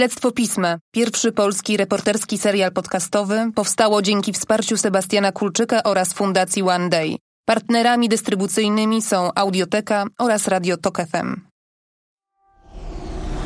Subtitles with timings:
[0.00, 6.88] Śledztwo Pisma, pierwszy polski reporterski serial podcastowy, powstało dzięki wsparciu Sebastiana Kulczyka oraz Fundacji One
[6.88, 7.16] Day.
[7.44, 11.40] Partnerami dystrybucyjnymi są Audioteka oraz Radio Tok FM.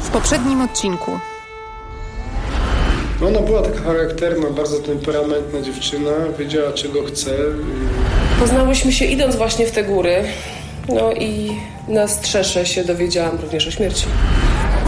[0.01, 1.11] W poprzednim odcinku
[3.21, 7.31] No ona była taka charakterna, bardzo temperamentna dziewczyna, wiedziała czego chce.
[8.41, 10.25] Poznałyśmy się idąc właśnie w te góry.
[10.89, 11.51] No i
[11.89, 14.07] na strzesze się dowiedziałam również o śmierci.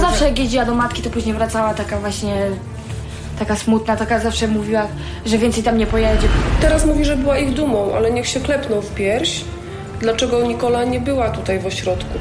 [0.01, 2.35] Zawsze jak jeździła do matki, to później wracała taka właśnie,
[3.39, 4.87] taka smutna, taka zawsze mówiła,
[5.27, 6.29] że więcej tam nie pojedzie.
[6.61, 9.45] Teraz mówi, że była ich dumą, ale niech się klepną w pierś.
[10.01, 12.19] Dlaczego Nikola nie była tutaj w ośrodku?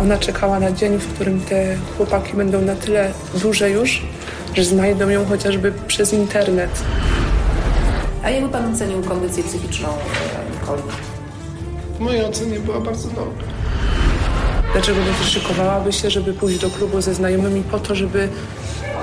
[0.00, 4.02] Ona czekała na dzień, w którym te chłopaki będą na tyle duże już,
[4.54, 6.70] że znajdą ją chociażby przez internet.
[8.24, 10.82] A jakby pan ocenił kondycję psychiczną e, Nikoli?
[12.02, 13.44] W mojej ocenie była bardzo dobra.
[14.72, 18.28] Dlaczego nie wyszykowałaby się, żeby pójść do klubu ze znajomymi po to, żeby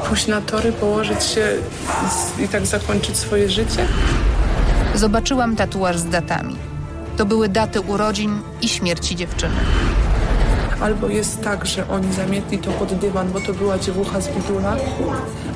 [0.08, 1.48] pójść na tory, położyć się
[2.44, 3.86] i tak zakończyć swoje życie?
[4.95, 6.56] zobaczyłam tatuaż z datami.
[7.17, 9.56] To były daty urodzin i śmierci dziewczyny.
[10.81, 14.75] Albo jest tak, że oni zamietli to pod dywan, bo to była dziewucha z bidula,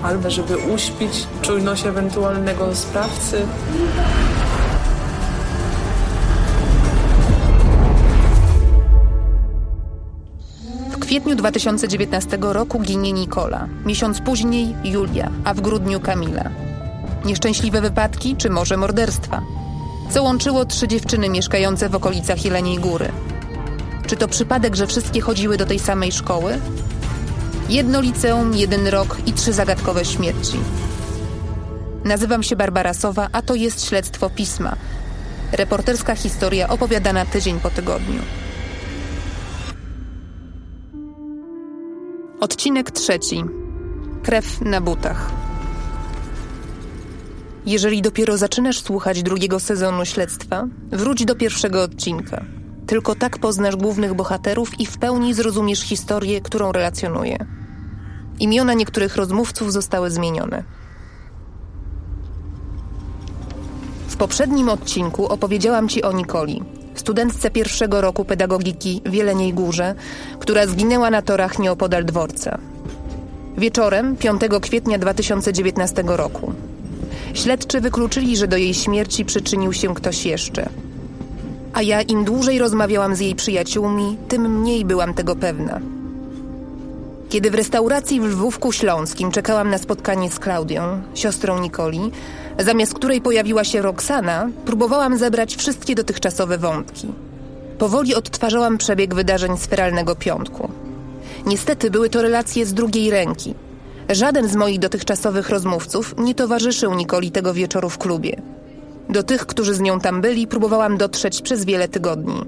[0.03, 3.45] albo żeby uśpić czujność ewentualnego sprawcy.
[11.13, 16.49] Kwietniu 2019 roku ginie Nikola, miesiąc później Julia, a w grudniu Kamila.
[17.25, 19.41] Nieszczęśliwe wypadki czy może morderstwa?
[20.11, 23.11] Co łączyło trzy dziewczyny mieszkające w okolicach Jeleniej Góry?
[24.07, 26.59] Czy to przypadek, że wszystkie chodziły do tej samej szkoły?
[27.69, 30.57] Jedno liceum, jeden rok i trzy zagadkowe śmierci.
[32.05, 34.75] Nazywam się Barbara Sowa, a to jest Śledztwo Pisma.
[35.51, 38.42] Reporterska historia opowiadana tydzień po tygodniu.
[42.43, 43.43] Odcinek trzeci.
[44.23, 45.31] Krew na butach.
[47.65, 52.45] Jeżeli dopiero zaczynasz słuchać drugiego sezonu śledztwa, wróć do pierwszego odcinka.
[52.87, 57.45] Tylko tak poznasz głównych bohaterów i w pełni zrozumiesz historię, którą relacjonuję.
[58.39, 60.63] Imiona niektórych rozmówców zostały zmienione.
[64.07, 66.63] W poprzednim odcinku opowiedziałam Ci o Nikoli,
[66.99, 69.95] studentce pierwszego roku pedagogiki w Jeleniej Górze,
[70.39, 72.57] która zginęła na torach nieopodal dworca.
[73.57, 76.53] Wieczorem 5 kwietnia 2019 roku.
[77.33, 80.69] Śledczy wykluczyli, że do jej śmierci przyczynił się ktoś jeszcze.
[81.73, 85.92] A ja im dłużej rozmawiałam z jej przyjaciółmi, tym mniej byłam tego pewna.
[87.33, 92.11] Kiedy w restauracji w Lwówku Śląskim czekałam na spotkanie z Klaudią, siostrą Nikoli,
[92.59, 97.07] zamiast której pojawiła się Roxana, próbowałam zebrać wszystkie dotychczasowe wątki.
[97.77, 100.71] Powoli odtwarzałam przebieg wydarzeń z feralnego piątku.
[101.45, 103.53] Niestety były to relacje z drugiej ręki.
[104.09, 108.41] Żaden z moich dotychczasowych rozmówców nie towarzyszył Nikoli tego wieczoru w klubie.
[109.09, 112.45] Do tych, którzy z nią tam byli, próbowałam dotrzeć przez wiele tygodni.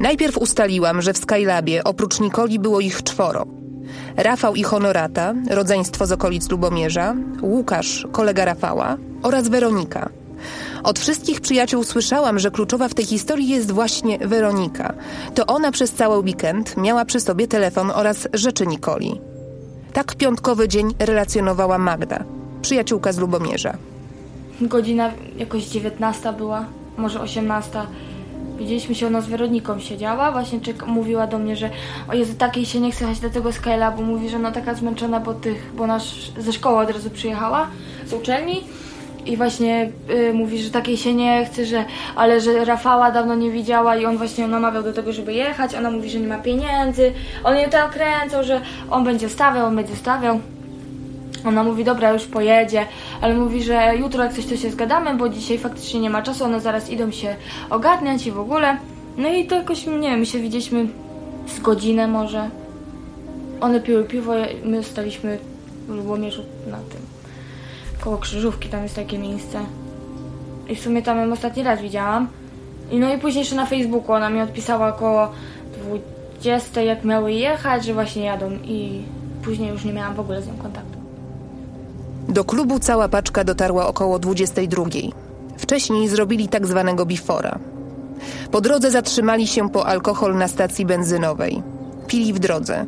[0.00, 3.55] Najpierw ustaliłam, że w Skylabie oprócz Nikoli było ich czworo.
[4.16, 10.08] Rafał i Honorata, rodzeństwo z okolic Lubomierza, Łukasz, kolega Rafała oraz Weronika.
[10.82, 14.94] Od wszystkich przyjaciół słyszałam, że kluczowa w tej historii jest właśnie Weronika.
[15.34, 19.20] To ona przez cały weekend miała przy sobie telefon oraz rzeczy Nikoli.
[19.92, 22.24] Tak piątkowy dzień relacjonowała Magda,
[22.62, 23.76] przyjaciółka z Lubomierza.
[24.60, 26.64] Godzina jakoś 19 była,
[26.96, 27.80] może 18.
[28.58, 31.70] Widzieliśmy się, ona z Weroniką siedziała, właśnie czek- mówiła do mnie, że
[32.08, 34.74] o Jezu, takiej się nie chce jechać do tego Skyla, bo mówi, że ona taka
[34.74, 37.66] zmęczona, bo tych, bo nasz ze szkoły od razu przyjechała,
[38.06, 38.64] z uczelni.
[39.26, 41.84] I właśnie y, mówi, że takiej się nie chce, że,
[42.16, 45.90] ale że Rafała dawno nie widziała i on właśnie namawiał do tego, żeby jechać, ona
[45.90, 47.12] mówi, że nie ma pieniędzy,
[47.44, 50.40] on ją tak kręcał, że on będzie stawiał, on będzie stawiał.
[51.44, 52.86] Ona mówi, dobra, już pojedzie,
[53.20, 56.44] ale mówi, że jutro jak coś to się zgadamy, bo dzisiaj faktycznie nie ma czasu,
[56.44, 57.36] one zaraz idą się
[57.70, 58.76] ogarniać i w ogóle.
[59.16, 60.86] No i to jakoś, nie wiem, my się widzieliśmy
[61.46, 62.50] z godzinę może.
[63.60, 64.32] One piły piwo,
[64.64, 65.38] my staliśmy
[65.88, 67.00] w Lubomierzu na tym,
[68.00, 69.58] koło Krzyżówki, tam jest takie miejsce.
[70.68, 72.28] I w sumie tam ją ostatni raz widziałam.
[72.90, 75.32] I no i później jeszcze na Facebooku ona mi odpisała około
[76.38, 79.02] 20, jak miały jechać, że właśnie jadą i
[79.44, 80.95] później już nie miałam w ogóle z nią kontaktu.
[82.28, 84.84] Do klubu cała paczka dotarła około 22.
[85.58, 87.58] Wcześniej zrobili tak zwanego bifora.
[88.50, 91.62] Po drodze zatrzymali się po alkohol na stacji benzynowej.
[92.06, 92.86] Pili w drodze.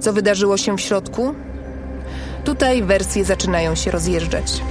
[0.00, 1.34] Co wydarzyło się w środku?
[2.44, 4.62] Tutaj wersje zaczynają się rozjeżdżać.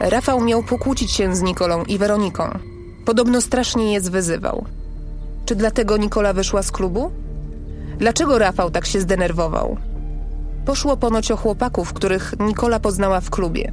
[0.00, 2.58] Rafał miał pokłócić się z Nikolą i Weroniką.
[3.04, 4.64] Podobno strasznie je zwyzywał.
[5.46, 7.10] Czy dlatego Nikola wyszła z klubu?
[8.00, 9.76] Dlaczego Rafał tak się zdenerwował?
[10.64, 13.72] Poszło ponoć o chłopaków, których Nikola poznała w klubie.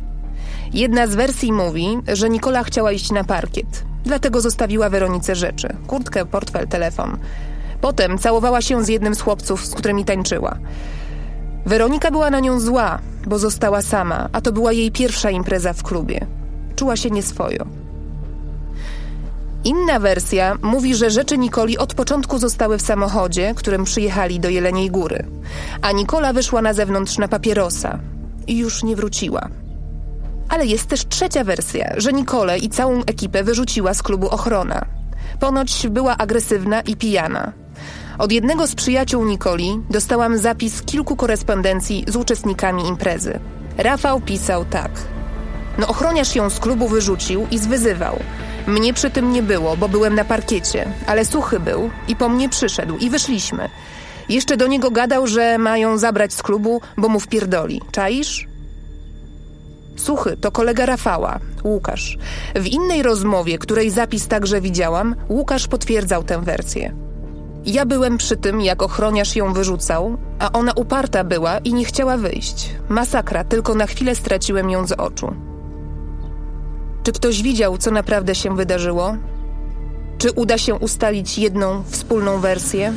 [0.74, 6.26] Jedna z wersji mówi, że Nikola chciała iść na parkiet, dlatego zostawiła Weronice rzeczy: kurtkę,
[6.26, 7.18] portfel, telefon.
[7.82, 10.58] Potem całowała się z jednym z chłopców, z którymi tańczyła.
[11.66, 15.84] Weronika była na nią zła, bo została sama, a to była jej pierwsza impreza w
[15.84, 16.26] klubie.
[16.76, 17.66] Czuła się nieswojo.
[19.68, 24.92] Inna wersja mówi, że rzeczy Nikoli od początku zostały w samochodzie, którym przyjechali do Jeleniej
[24.92, 25.26] Góry,
[25.82, 28.00] a Nikola wyszła na zewnątrz na papierosa
[28.48, 29.50] i już nie wróciła.
[30.50, 34.86] Ale jest też trzecia wersja, że Nikolę i całą ekipę wyrzuciła z klubu ochrona.
[35.40, 37.52] Ponoć była agresywna i pijana.
[38.18, 43.40] Od jednego z przyjaciół Nikoli dostałam zapis kilku korespondencji z uczestnikami imprezy.
[43.78, 44.92] Rafał pisał tak.
[45.78, 48.20] No ochroniarz ją z klubu wyrzucił i zwyzywał.
[48.68, 52.50] Mnie przy tym nie było, bo byłem na parkiecie, ale suchy był i po mnie
[52.50, 53.70] przyszedł i wyszliśmy.
[54.30, 57.82] Jeszcze do niego gadał, że mają zabrać z klubu, bo mu wpierdoli.
[57.92, 58.48] Czaisz?
[59.96, 62.18] Suchy to kolega Rafała, Łukasz.
[62.56, 66.94] W innej rozmowie, której zapis także widziałam, Łukasz potwierdzał tę wersję.
[67.66, 72.18] Ja byłem przy tym, jak ochroniarz ją wyrzucał, a ona uparta była i nie chciała
[72.18, 72.70] wyjść.
[72.90, 75.36] Masakra, tylko na chwilę straciłem ją z oczu.
[77.08, 79.18] Czy ktoś widział, co naprawdę się wydarzyło?
[80.18, 82.94] Czy uda się ustalić jedną wspólną wersję?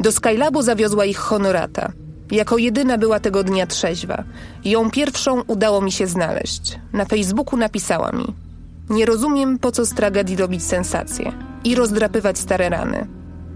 [0.00, 1.92] Do Skylabu zawiozła ich honorata.
[2.30, 4.24] Jako jedyna była tego dnia trzeźwa.
[4.64, 6.78] Ją pierwszą udało mi się znaleźć.
[6.92, 8.34] Na Facebooku napisała mi:
[8.90, 11.32] Nie rozumiem, po co z tragedii robić sensację
[11.64, 13.06] i rozdrapywać stare rany.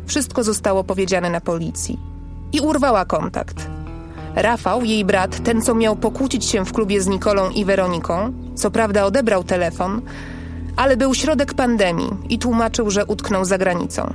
[0.06, 1.98] Wszystko zostało powiedziane na policji.
[2.52, 3.81] I urwała kontakt.
[4.36, 8.70] Rafał, jej brat, ten co miał pokłócić się w klubie z Nikolą i Weroniką, co
[8.70, 10.02] prawda odebrał telefon,
[10.76, 14.12] ale był środek pandemii i tłumaczył, że utknął za granicą.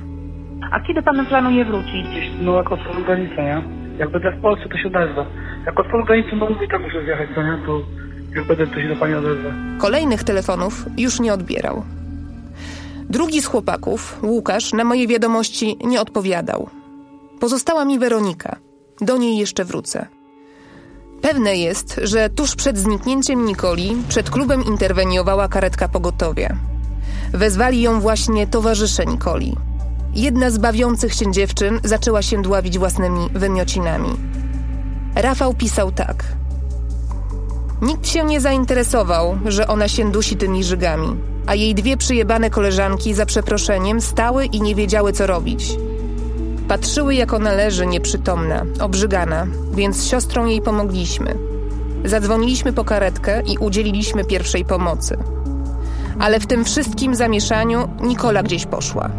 [0.72, 2.06] A kiedy pan planuje wrócić?
[2.40, 3.62] No jak otworzą granicę, nie?
[3.98, 5.26] Jak będę w Polsce, to się odezwę.
[5.66, 7.58] Jak otworzą granicę, no mówię, tak muszę zjechać, co nie?
[7.66, 7.80] To
[8.36, 9.52] jak będę, to się do pani odezwę.
[9.78, 11.82] Kolejnych telefonów już nie odbierał.
[13.10, 16.68] Drugi z chłopaków, Łukasz, na moje wiadomości nie odpowiadał.
[17.40, 18.56] Pozostała mi Weronika.
[19.00, 20.06] Do niej jeszcze wrócę.
[21.22, 26.56] Pewne jest, że tuż przed zniknięciem Nikoli przed klubem interweniowała karetka pogotowia.
[27.32, 29.56] Wezwali ją właśnie towarzysze Nikoli.
[30.14, 34.10] Jedna z bawiących się dziewczyn zaczęła się dławić własnymi wymiocinami.
[35.14, 36.24] Rafał pisał tak.
[37.82, 41.16] Nikt się nie zainteresował, że ona się dusi tymi żygami,
[41.46, 45.76] a jej dwie przyjebane koleżanki za przeproszeniem stały i nie wiedziały co robić.
[46.68, 51.34] Patrzyły jak ona leży nieprzytomna, obrzygana, więc siostrą jej pomogliśmy.
[52.04, 55.16] Zadzwoniliśmy po karetkę i udzieliliśmy pierwszej pomocy.
[56.18, 59.10] Ale w tym wszystkim zamieszaniu Nikola gdzieś poszła.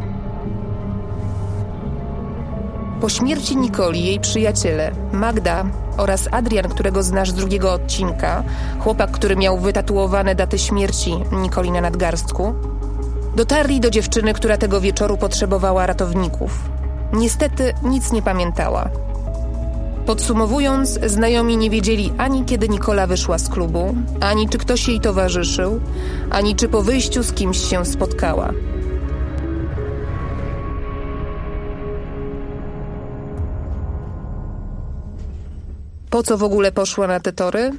[3.01, 5.66] Po śmierci Nikoli jej przyjaciele, Magda
[5.98, 8.44] oraz Adrian, którego znasz z drugiego odcinka,
[8.80, 12.54] chłopak, który miał wytatuowane daty śmierci Nikoli na nadgarstku,
[13.36, 16.79] dotarli do dziewczyny, która tego wieczoru potrzebowała ratowników.
[17.13, 18.89] Niestety nic nie pamiętała.
[20.06, 25.79] Podsumowując, znajomi nie wiedzieli ani kiedy Nikola wyszła z klubu, ani czy ktoś jej towarzyszył,
[26.29, 28.53] ani czy po wyjściu z kimś się spotkała.
[36.09, 37.71] Po co w ogóle poszła na te tory?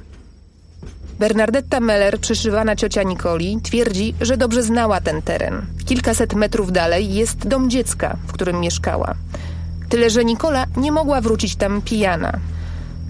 [1.21, 5.65] Bernardetta Meller, przyszywana ciocia Nikoli, twierdzi, że dobrze znała ten teren.
[5.85, 9.13] Kilkaset metrów dalej jest dom dziecka, w którym mieszkała.
[9.89, 12.39] Tyle, że Nikola nie mogła wrócić tam pijana.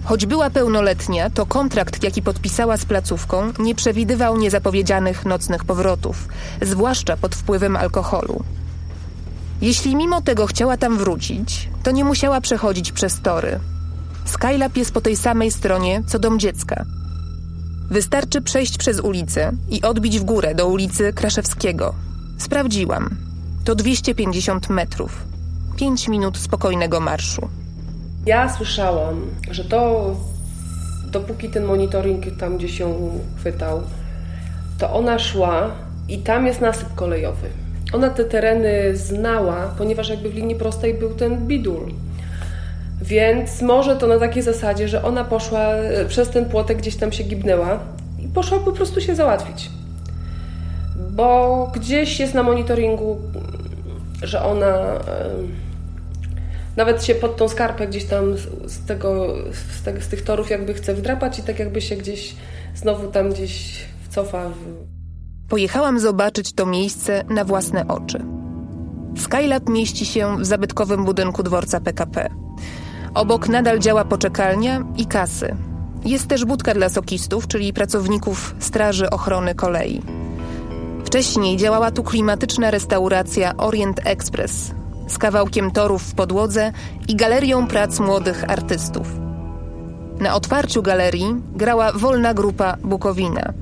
[0.03, 6.27] Choć była pełnoletnia, to kontrakt, jaki podpisała z placówką, nie przewidywał niezapowiedzianych nocnych powrotów,
[6.61, 8.43] zwłaszcza pod wpływem alkoholu.
[9.61, 13.59] Jeśli mimo tego chciała tam wrócić, to nie musiała przechodzić przez tory.
[14.25, 16.85] Skylab jest po tej samej stronie, co dom dziecka.
[17.91, 21.95] Wystarczy przejść przez ulicę i odbić w górę do ulicy Kraszewskiego.
[22.37, 23.09] Sprawdziłam.
[23.65, 25.23] To 250 metrów.
[25.77, 27.49] 5 minut spokojnego marszu.
[28.25, 29.21] Ja słyszałam,
[29.51, 30.15] że to
[31.11, 33.81] dopóki ten monitoring tam gdzie się chwytał,
[34.77, 35.71] to ona szła
[36.09, 37.49] i tam jest nasyp kolejowy.
[37.93, 41.93] Ona te tereny znała, ponieważ jakby w linii prostej był ten bidul.
[43.01, 47.11] Więc może to na takiej zasadzie, że ona poszła e, przez ten płotek, gdzieś tam
[47.11, 47.79] się gibnęła
[48.19, 49.69] i poszła po prostu się załatwić.
[51.11, 53.17] Bo gdzieś jest na monitoringu,
[54.23, 54.99] że ona
[56.77, 60.93] nawet się pod tą skarpę gdzieś tam z, tego, z, z tych torów jakby chce
[60.93, 62.35] wdrapać i tak jakby się gdzieś
[62.75, 64.49] znowu tam gdzieś wcofa.
[65.49, 68.23] Pojechałam zobaczyć to miejsce na własne oczy.
[69.17, 72.29] Skylab mieści się w zabytkowym budynku dworca PKP.
[73.13, 75.55] Obok nadal działa poczekalnia i kasy.
[76.05, 80.01] Jest też budka dla sokistów, czyli pracowników Straży Ochrony Kolei.
[81.05, 84.71] Wcześniej działała tu klimatyczna restauracja Orient Express
[85.07, 86.71] z kawałkiem torów w podłodze
[87.07, 89.07] i galerią prac młodych artystów.
[90.19, 93.53] Na otwarciu galerii grała wolna grupa Bukowina.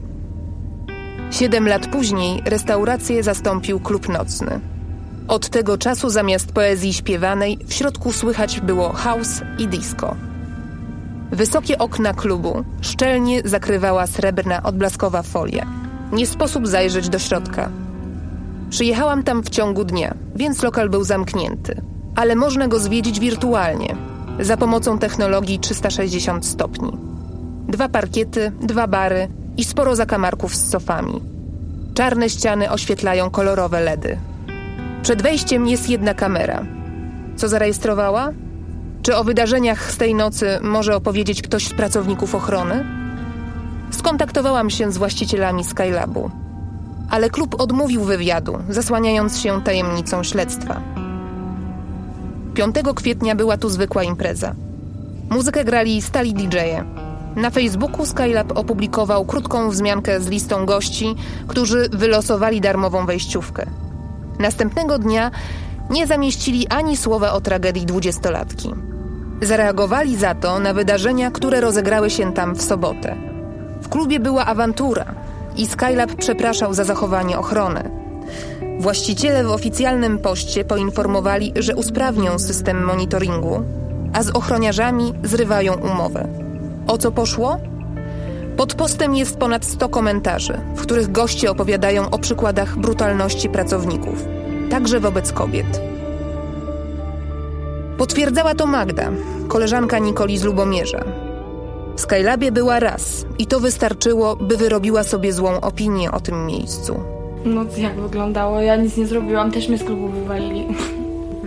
[1.31, 4.59] Siedem lat później restaurację zastąpił klub nocny.
[5.29, 10.15] Od tego czasu zamiast poezji śpiewanej w środku słychać było house i disco.
[11.31, 15.65] Wysokie okna klubu szczelnie zakrywała srebrna odblaskowa folia.
[16.11, 17.69] Nie sposób zajrzeć do środka.
[18.69, 21.81] Przyjechałam tam w ciągu dnia, więc lokal był zamknięty,
[22.15, 23.95] ale można go zwiedzić wirtualnie
[24.39, 26.91] za pomocą technologii 360 stopni.
[27.67, 31.21] Dwa parkiety, dwa bary i sporo zakamarków z sofami.
[31.93, 34.28] Czarne ściany oświetlają kolorowe LEDy.
[35.01, 36.65] Przed wejściem jest jedna kamera.
[37.35, 38.31] Co zarejestrowała?
[39.01, 42.85] Czy o wydarzeniach z tej nocy może opowiedzieć ktoś z pracowników ochrony?
[43.91, 46.31] Skontaktowałam się z właścicielami Skylabu,
[47.09, 50.81] ale klub odmówił wywiadu, zasłaniając się tajemnicą śledztwa.
[52.53, 54.55] 5 kwietnia była tu zwykła impreza.
[55.29, 56.83] Muzykę grali stali DJ-e.
[57.35, 61.15] Na Facebooku Skylab opublikował krótką wzmiankę z listą gości,
[61.47, 63.65] którzy wylosowali darmową wejściówkę.
[64.39, 65.31] Następnego dnia
[65.89, 68.73] nie zamieścili ani słowa o tragedii dwudziestolatki.
[69.41, 73.15] Zareagowali za to na wydarzenia, które rozegrały się tam w sobotę.
[73.81, 75.05] W klubie była awantura
[75.57, 77.91] i Skylab przepraszał za zachowanie ochrony.
[78.79, 83.63] Właściciele w oficjalnym poście poinformowali, że usprawnią system monitoringu,
[84.13, 86.27] a z ochroniarzami zrywają umowę.
[86.87, 87.57] O co poszło?
[88.59, 94.25] Pod postem jest ponad 100 komentarzy, w których goście opowiadają o przykładach brutalności pracowników,
[94.69, 95.81] także wobec kobiet.
[97.97, 99.11] Potwierdzała to Magda,
[99.47, 101.03] koleżanka Nikoli z Lubomierza.
[101.95, 106.99] W Skylabie była raz i to wystarczyło, by wyrobiła sobie złą opinię o tym miejscu.
[107.45, 108.61] No jak wyglądało?
[108.61, 110.67] Ja nic nie zrobiłam, też mnie z klubu wywalili.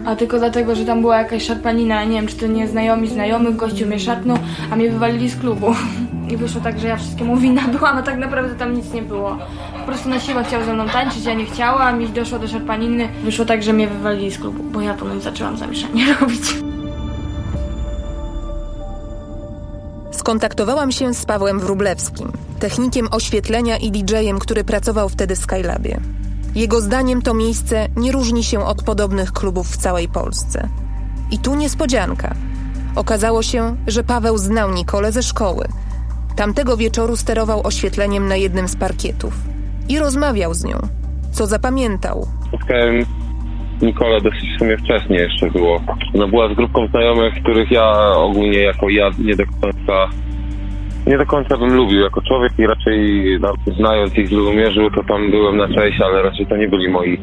[0.06, 3.56] A tylko dlatego, że tam była jakaś szarpanina, nie wiem, czy to nie znajomi znajomych,
[3.56, 4.38] gościu mnie szarpnął,
[4.70, 5.74] a mnie wywalili z klubu.
[6.32, 9.38] I wyszło tak, że ja wszystkiemu winna byłam, a tak naprawdę tam nic nie było.
[9.80, 13.08] Po prostu na siłę chciał ze mną tańczyć, ja nie chciałam, mi doszło do szarpaniny.
[13.24, 16.42] Wyszło tak, że mnie wywalili z klubu, bo ja potem zaczęłam zamieszanie robić.
[20.10, 26.00] Skontaktowałam się z Pawłem Wróblewskim, technikiem oświetlenia i DJ-em, który pracował wtedy w Skylabie.
[26.54, 30.68] Jego zdaniem to miejsce nie różni się od podobnych klubów w całej Polsce.
[31.30, 32.34] I tu niespodzianka.
[32.96, 35.68] Okazało się, że Paweł znał Nikolę ze szkoły.
[36.36, 39.34] Tamtego wieczoru sterował oświetleniem na jednym z parkietów
[39.88, 40.76] i rozmawiał z nią,
[41.32, 42.26] co zapamiętał.
[42.48, 43.04] Spotkałem
[43.82, 45.80] Nikolę dosyć w sumie wcześnie jeszcze było.
[46.14, 50.08] No była z grupką znajomych, których ja ogólnie jako ja nie do końca
[51.06, 55.04] nie do końca bym lubił jako człowiek i raczej no, znając ich z Lubomierzu, to
[55.04, 57.18] tam byłem na cześć, ale raczej to nie byli moi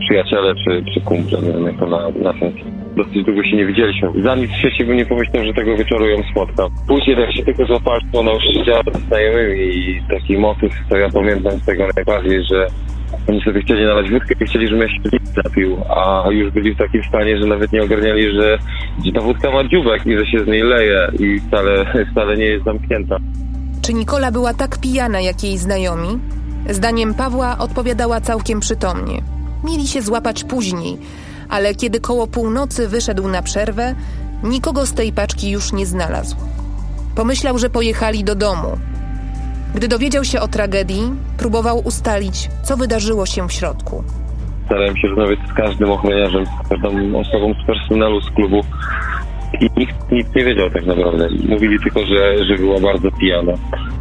[0.00, 2.54] przyjaciele czy, czy kumple, nie wiem jak to na, na sens.
[2.98, 4.22] Dosyć długo się nie widzieliśmy.
[4.22, 6.70] Za nic w świecie bym nie pomyślał, że tego wieczoru ją spotkam.
[6.88, 7.62] Później jak się tylko
[8.12, 12.66] ona już siedziała ze znajomymi i taki motyw, co ja pamiętam z tego najbardziej, że
[13.28, 16.78] oni sobie chcieli nalać wódkę i chcieli, żebym ja się napił, a już byli w
[16.78, 18.58] takim stanie, że nawet nie ogarniali, że,
[19.04, 22.44] że ta wódka ma dziubek i że się z niej leje i wcale, wcale nie
[22.44, 23.16] jest zamknięta.
[23.82, 26.18] Czy Nikola była tak pijana jak jej znajomi?
[26.70, 29.22] Zdaniem Pawła odpowiadała całkiem przytomnie.
[29.64, 30.98] Mieli się złapać później,
[31.48, 33.94] ale kiedy koło północy wyszedł na przerwę,
[34.42, 36.36] nikogo z tej paczki już nie znalazł.
[37.16, 38.78] Pomyślał, że pojechali do domu.
[39.74, 41.02] Gdy dowiedział się o tragedii,
[41.38, 44.04] próbował ustalić, co wydarzyło się w środku.
[44.66, 48.60] Starałem się rozmawiać z każdym ochroniarzem, z każdą osobą z personelu z klubu
[49.60, 51.28] i nikt nic nie wiedział tak naprawdę.
[51.48, 53.52] Mówili tylko, że, że była bardzo pijana.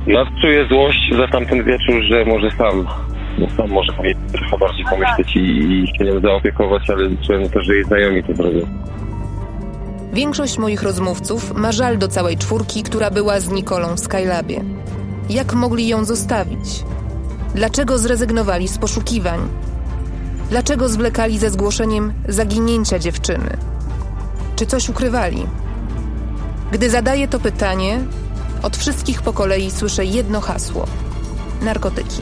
[0.08, 2.88] Ja czuję złość za tamten wieczór, że może sam,
[3.38, 3.94] no może
[4.32, 8.36] trochę bardziej pomyśleć i, i się nią zaopiekować, ale czułem też, że jej znajomi to
[8.36, 8.68] zrobią.
[10.14, 14.64] Większość moich rozmówców ma żal do całej czwórki, która była z Nikolą w Skylabie.
[15.30, 16.84] Jak mogli ją zostawić?
[17.56, 19.40] Dlaczego zrezygnowali z poszukiwań?
[20.50, 23.58] Dlaczego zwlekali ze zgłoszeniem zaginięcia dziewczyny?
[24.56, 25.46] Czy coś ukrywali?
[26.72, 28.00] Gdy zadaję to pytanie,
[28.64, 30.86] od wszystkich po kolei słyszę jedno hasło:
[31.62, 32.22] narkotyki.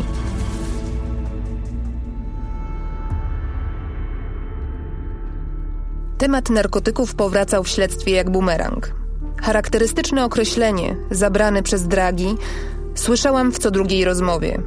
[6.17, 8.91] Temat narkotyków powracał w śledztwie jak bumerang.
[9.41, 12.35] Charakterystyczne określenie, zabrane przez dragi,
[12.95, 14.61] słyszałam w co drugiej rozmowie.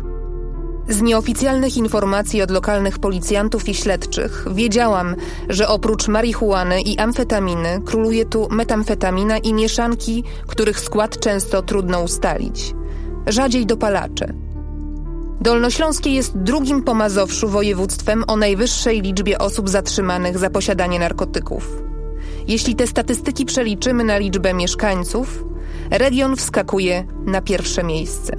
[0.89, 5.17] Z nieoficjalnych informacji od lokalnych policjantów i śledczych wiedziałam,
[5.49, 12.75] że oprócz marihuany i amfetaminy króluje tu metamfetamina i mieszanki, których skład często trudno ustalić.
[13.27, 14.48] Rzadziej dopalacze.
[15.41, 21.83] Dolnośląskie jest drugim po Mazowszu województwem o najwyższej liczbie osób zatrzymanych za posiadanie narkotyków.
[22.49, 25.45] Jeśli te statystyki przeliczymy na liczbę mieszkańców,
[25.91, 28.37] region wskakuje na pierwsze miejsce.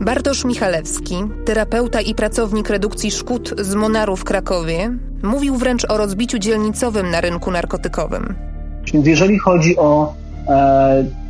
[0.00, 1.14] Bartosz Michalewski,
[1.44, 7.20] terapeuta i pracownik redukcji szkód z Monaru w Krakowie, mówił wręcz o rozbiciu dzielnicowym na
[7.20, 8.34] rynku narkotykowym.
[8.92, 10.14] Więc jeżeli chodzi o
[10.48, 11.21] e,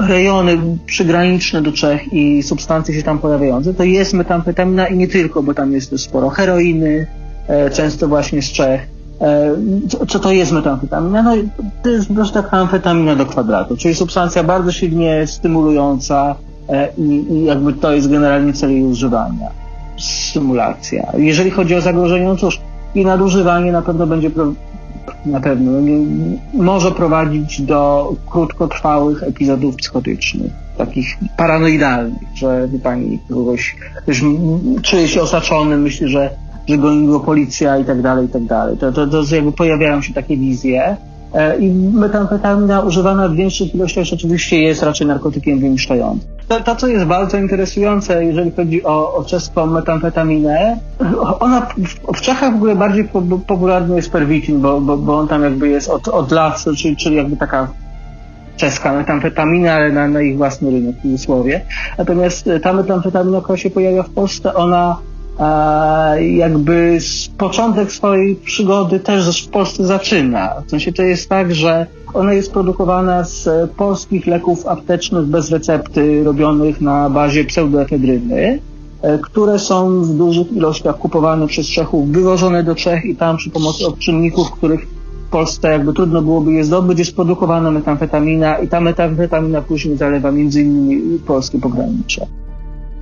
[0.00, 5.42] rejony przygraniczne do Czech i substancje się tam pojawiające, to jest metamfetamina i nie tylko,
[5.42, 7.06] bo tam jest sporo heroiny,
[7.48, 8.88] e, często właśnie z Czech.
[9.20, 9.54] E,
[9.88, 11.22] co, co to jest metamfetamina?
[11.22, 11.34] No,
[11.82, 16.34] to jest prostu taka amfetamina do kwadratu, czyli substancja bardzo silnie stymulująca
[16.68, 19.50] e, i, i jakby to jest generalnie cel jej używania.
[19.98, 21.12] Stymulacja.
[21.16, 22.60] Jeżeli chodzi o zagrożenie, no cóż,
[22.94, 24.30] i nadużywanie na pewno będzie
[25.26, 31.06] na pewno no może prowadzić do krótkotrwałych epizodów psychotycznych, takich
[31.36, 33.76] paranoidalnych, że wie pani, kogoś
[34.82, 36.30] czuje się osaczony, myśli, że,
[36.66, 38.76] że goni go policja i tak dalej, i tak dalej.
[38.76, 40.96] To, to, to jakby pojawiają się takie wizje.
[41.34, 46.28] E, I metamfetamina używana w większych ilościach rzeczywiście jest raczej narkotykiem wyniszczającym.
[46.48, 50.78] To, to, co jest bardzo interesujące, jeżeli chodzi o, o czeską metamfetaminę,
[51.40, 53.08] ona w, w Czechach w ogóle bardziej
[53.46, 57.16] popularny jest pervitin, bo, bo, bo on tam jakby jest od, od lat, czyli, czyli
[57.16, 57.68] jakby taka
[58.56, 61.60] czeska metamfetamina, ale na, na ich własny rynek w cudzysłowie.
[61.98, 64.96] Natomiast ta metamfetamina, która się pojawia w Polsce, ona
[66.30, 66.98] jakby
[67.38, 70.54] początek swojej przygody też w Polsce zaczyna.
[70.66, 76.24] W sensie to jest tak, że ona jest produkowana z polskich leków aptecznych bez recepty,
[76.24, 78.58] robionych na bazie pseudoefedryny,
[79.02, 83.50] e, które są w dużych ilościach kupowane przez Czechów, wywożone do Czech i tam przy
[83.50, 84.88] pomocy odczynników, których
[85.28, 90.32] w Polsce jakby trudno byłoby je zdobyć, jest produkowana metamfetamina i ta metamfetamina później zalewa
[90.32, 92.26] między innymi polskie pogranicze.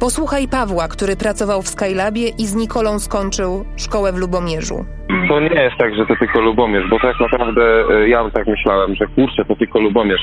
[0.00, 4.84] Posłuchaj Pawła, który pracował w Skylabie i z Nikolą skończył szkołę w Lubomierzu.
[5.28, 8.94] To nie jest tak, że to tylko Lubomierz, bo tak naprawdę e, ja tak myślałem,
[8.94, 10.20] że kurczę, to tylko Lubomierz.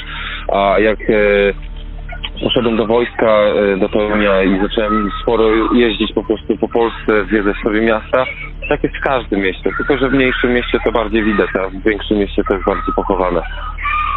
[0.53, 1.13] A jak e,
[2.43, 7.55] poszedłem do wojska, e, do Torunia i zacząłem sporo jeździć po prostu po Polsce, zwiedzać
[7.63, 8.25] sobie miasta,
[8.69, 11.83] tak jest w każdym mieście, tylko że w mniejszym mieście to bardziej widać, a w
[11.83, 13.41] większym mieście to jest bardziej pochowane.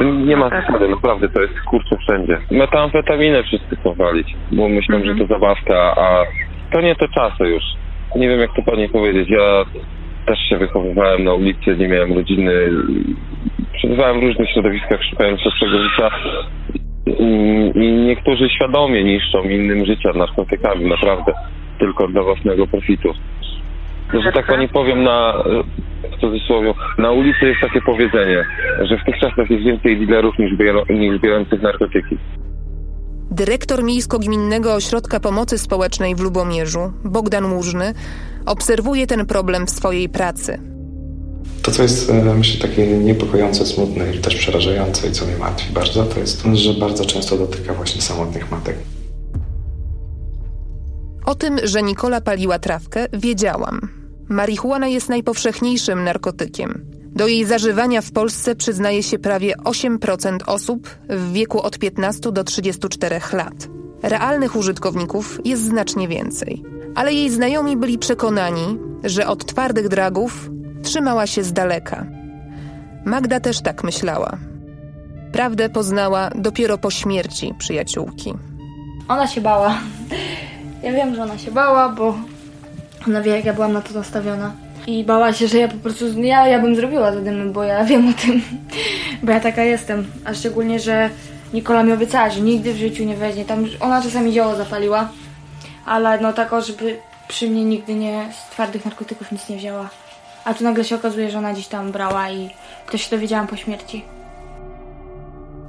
[0.00, 2.38] Nie ma zasady, naprawdę to jest kurczę wszędzie.
[2.50, 6.24] Metamfetaminę wszyscy chcą walić, bo myślą, że to zabawka, a
[6.72, 7.62] to nie te czasy już.
[8.16, 9.64] Nie wiem jak to pani powiedzieć, ja
[10.26, 12.52] też się wychowywałem na ulicy, nie miałem rodziny,
[13.72, 16.10] przebywałem w różnych środowiskach szukając lepszego życia
[17.74, 21.32] i niektórzy świadomie niszczą innym życia narkotykami, naprawdę,
[21.78, 23.14] tylko dla własnego profitu.
[24.12, 25.44] Że tak pani powiem na
[26.16, 28.44] w cudzysłowie, na ulicy jest takie powiedzenie,
[28.82, 30.52] że w tych czasach jest więcej dealerów niż,
[30.90, 32.18] niż biorących narkotyki.
[33.30, 37.92] Dyrektor Miejsko-Gminnego Ośrodka Pomocy Społecznej w Lubomierzu, Bogdan Łużny,
[38.46, 40.58] obserwuje ten problem w swojej pracy.
[41.62, 45.74] To, co jest, e, myślę, takie niepokojące, smutne i też przerażające i co mnie martwi
[45.74, 48.76] bardzo, to jest to, że bardzo często dotyka właśnie samotnych matek.
[51.26, 53.80] O tym, że Nikola paliła trawkę, wiedziałam.
[54.28, 56.84] Marihuana jest najpowszechniejszym narkotykiem.
[57.16, 62.44] Do jej zażywania w Polsce przyznaje się prawie 8% osób w wieku od 15 do
[62.44, 63.68] 34 lat.
[64.02, 66.62] Realnych użytkowników jest znacznie więcej.
[66.94, 70.50] Ale jej znajomi byli przekonani, że od twardych dragów
[70.82, 72.06] trzymała się z daleka.
[73.04, 74.38] Magda też tak myślała.
[75.32, 78.34] Prawdę poznała dopiero po śmierci przyjaciółki.
[79.08, 79.78] Ona się bała.
[80.82, 82.14] Ja wiem, że ona się bała, bo
[83.08, 84.52] ona wie, jak ja byłam na to nastawiona.
[84.86, 87.84] I bała się, że ja po prostu, ja, ja bym zrobiła te dymy, bo ja
[87.90, 88.42] wiem o tym,
[89.22, 90.06] bo ja taka jestem.
[90.24, 91.10] A szczególnie, że
[91.52, 93.44] Nikola mi obiecała, że nigdy w życiu nie weźmie.
[93.44, 95.08] Tam ona czasami zioło zapaliła,
[95.86, 99.90] ale no tak, żeby przy mnie nigdy nie z twardych narkotyków nic nie wzięła.
[100.44, 102.50] A tu nagle się okazuje, że ona gdzieś tam brała i
[102.86, 104.04] ktoś się dowiedziałam po śmierci.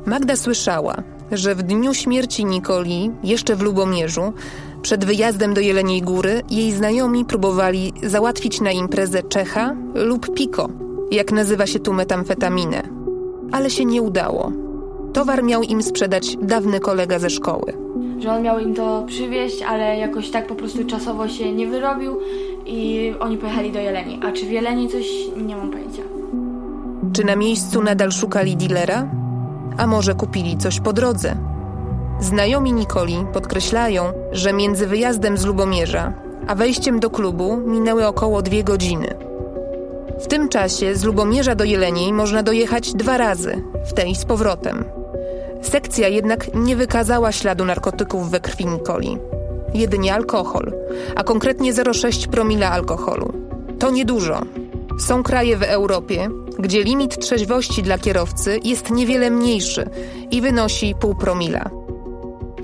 [0.05, 0.95] Magda słyszała,
[1.31, 4.33] że w dniu śmierci Nikoli, jeszcze w Lubomierzu,
[4.81, 10.69] przed wyjazdem do Jeleniej Góry jej znajomi próbowali załatwić na imprezę Czecha lub Piko,
[11.11, 12.83] jak nazywa się tu metamfetaminę.
[13.51, 14.51] Ale się nie udało.
[15.13, 17.73] Towar miał im sprzedać dawny kolega ze szkoły.
[18.19, 22.17] Że on miał im to przywieźć, ale jakoś tak po prostu czasowo się nie wyrobił
[22.65, 24.19] i oni pojechali do Jeleni.
[24.23, 25.05] A czy w Jeleni coś,
[25.45, 26.01] nie mam pojęcia.
[27.13, 29.07] Czy na miejscu nadal szukali dealera?
[29.77, 31.35] A może kupili coś po drodze?
[32.19, 36.13] Znajomi Nikoli podkreślają, że między wyjazdem z Lubomierza
[36.47, 39.15] a wejściem do klubu minęły około dwie godziny.
[40.19, 44.83] W tym czasie z Lubomierza do Jeleniej można dojechać dwa razy, w tej z powrotem.
[45.61, 49.17] Sekcja jednak nie wykazała śladu narkotyków we krwi Nikoli.
[49.73, 50.73] Jedynie alkohol,
[51.15, 53.33] a konkretnie 0,6 promila alkoholu.
[53.79, 54.41] To niedużo.
[54.99, 59.89] Są kraje w Europie, gdzie limit trzeźwości dla kierowcy jest niewiele mniejszy
[60.31, 61.69] i wynosi pół promila.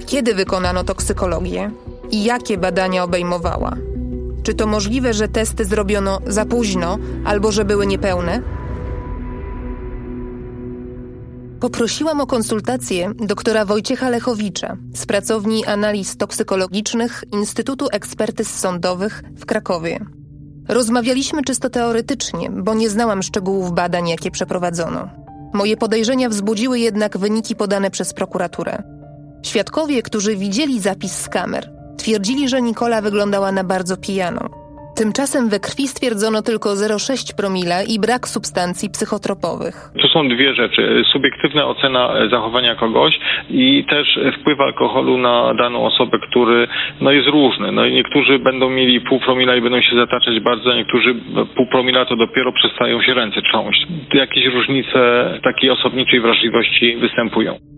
[0.05, 1.71] Kiedy wykonano toksykologię
[2.11, 3.75] i jakie badania obejmowała?
[4.43, 8.41] Czy to możliwe, że testy zrobiono za późno albo że były niepełne?
[11.59, 19.99] Poprosiłam o konsultację doktora Wojciecha Lechowicza z pracowni analiz toksykologicznych Instytutu Ekspertyz Sądowych w Krakowie.
[20.67, 25.09] Rozmawialiśmy czysto teoretycznie, bo nie znałam szczegółów badań, jakie przeprowadzono.
[25.53, 28.83] Moje podejrzenia wzbudziły jednak wyniki podane przez prokuraturę.
[29.45, 31.63] Świadkowie, którzy widzieli zapis z kamer,
[31.97, 34.63] twierdzili, że Nikola wyglądała na bardzo pijaną.
[35.01, 39.75] Tymczasem we krwi stwierdzono tylko 0,6 promila i brak substancji psychotropowych.
[40.01, 41.03] To są dwie rzeczy.
[41.13, 43.13] Subiektywna ocena zachowania kogoś
[43.49, 46.67] i też wpływ alkoholu na daną osobę, który
[47.01, 47.71] no, jest różny.
[47.71, 51.15] No, niektórzy będą mieli pół promila i będą się zataczać bardzo, niektórzy
[51.55, 53.87] pół promila to dopiero przestają się ręce trząść.
[54.13, 54.99] Jakieś różnice
[55.43, 57.72] takiej osobniczej wrażliwości występują.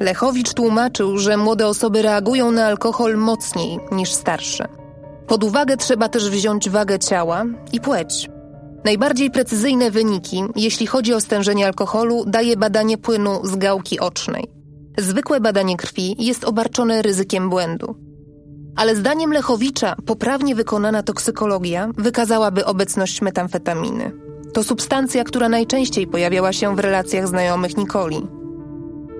[0.00, 4.68] Lechowicz tłumaczył, że młode osoby reagują na alkohol mocniej niż starsze.
[5.26, 8.28] Pod uwagę trzeba też wziąć wagę ciała i płeć.
[8.84, 14.44] Najbardziej precyzyjne wyniki, jeśli chodzi o stężenie alkoholu, daje badanie płynu z gałki ocznej.
[14.98, 17.96] Zwykłe badanie krwi jest obarczone ryzykiem błędu.
[18.76, 24.12] Ale zdaniem Lechowicza poprawnie wykonana toksykologia wykazałaby obecność metamfetaminy.
[24.54, 28.37] To substancja, która najczęściej pojawiała się w relacjach znajomych Nikoli.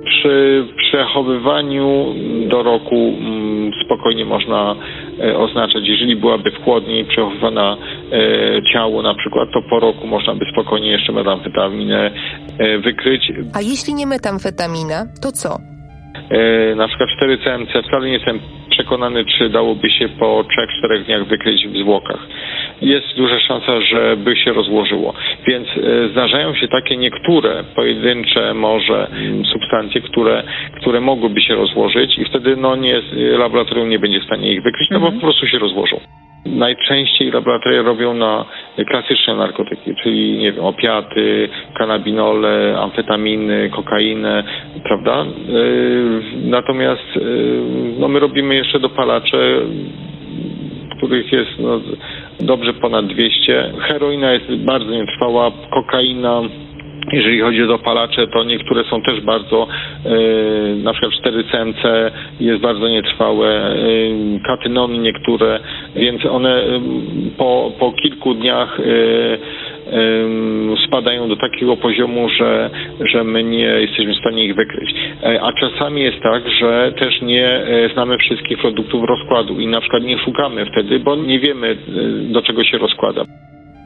[0.04, 2.14] Przy przechowywaniu
[2.48, 4.76] do roku mm, spokojnie można
[5.20, 7.76] e, oznaczać, jeżeli byłaby w chłodni przechowywana
[8.12, 12.10] e, ciało na przykład, to po roku można by spokojnie jeszcze metamfetaminę
[12.58, 13.32] e, wykryć.
[13.54, 15.77] A jeśli nie metamfetamina, to co?
[16.76, 20.44] Na przykład 4CMC, wcale nie jestem przekonany, czy dałoby się po
[20.84, 22.26] 3-4 dniach wykryć w zwłokach
[22.82, 25.14] jest duża szansa, żeby się rozłożyło.
[25.46, 29.08] Więc e, zdarzają się takie niektóre pojedyncze może
[29.52, 30.42] substancje, które,
[30.80, 33.02] które mogłyby się rozłożyć i wtedy no nie,
[33.38, 35.20] laboratorium nie będzie w stanie ich wykryć, no bo mhm.
[35.20, 36.00] po prostu się rozłożą.
[36.56, 38.44] Najczęściej laboratoria robią na
[38.88, 44.44] klasyczne narkotyki, czyli nie wiem, opiaty, kanabinole, amfetaminy, kokainę,
[44.84, 45.22] prawda?
[45.22, 45.26] E,
[46.44, 47.20] natomiast e,
[48.00, 49.60] no, my robimy jeszcze dopalacze,
[50.96, 51.80] których jest no,
[52.40, 53.72] dobrze ponad 200.
[53.80, 56.42] Heroina jest bardzo nietrwała, kokaina
[57.12, 59.66] jeżeli chodzi o dopalacze, to niektóre są też bardzo,
[60.04, 65.60] yy, na przykład 4CMC jest bardzo nietrwałe, yy, katynony niektóre,
[65.96, 66.80] więc one yy,
[67.38, 68.78] po, po kilku dniach
[70.86, 74.94] spadają do takiego poziomu, że, że my nie jesteśmy w stanie ich wykryć.
[75.22, 79.80] E, a czasami jest tak, że też nie e, znamy wszystkich produktów rozkładu i na
[79.80, 83.24] przykład nie szukamy wtedy, bo nie wiemy e, do czego się rozkłada.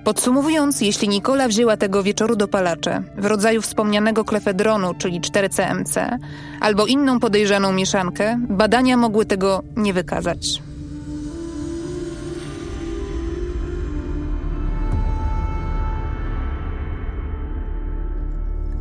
[0.04, 6.18] Podsumowując, jeśli Nikola wzięła tego wieczoru dopalacze w rodzaju wspomnianego klefedronu, czyli 4CMC,
[6.60, 10.62] albo inną podejrzaną mieszankę, badania mogły tego nie wykazać.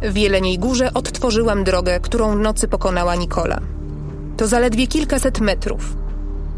[0.01, 3.59] W Jeleniej Górze odtworzyłam drogę, którą nocy pokonała Nikola.
[4.37, 5.95] To zaledwie kilkaset metrów.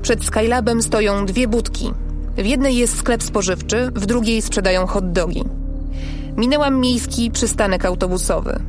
[0.02, 1.94] Przed Skylabem stoją dwie budki.
[2.38, 5.44] W jednej jest sklep spożywczy, w drugiej sprzedają hot dogi.
[6.38, 8.60] Minęłam miejski przystanek autobusowy.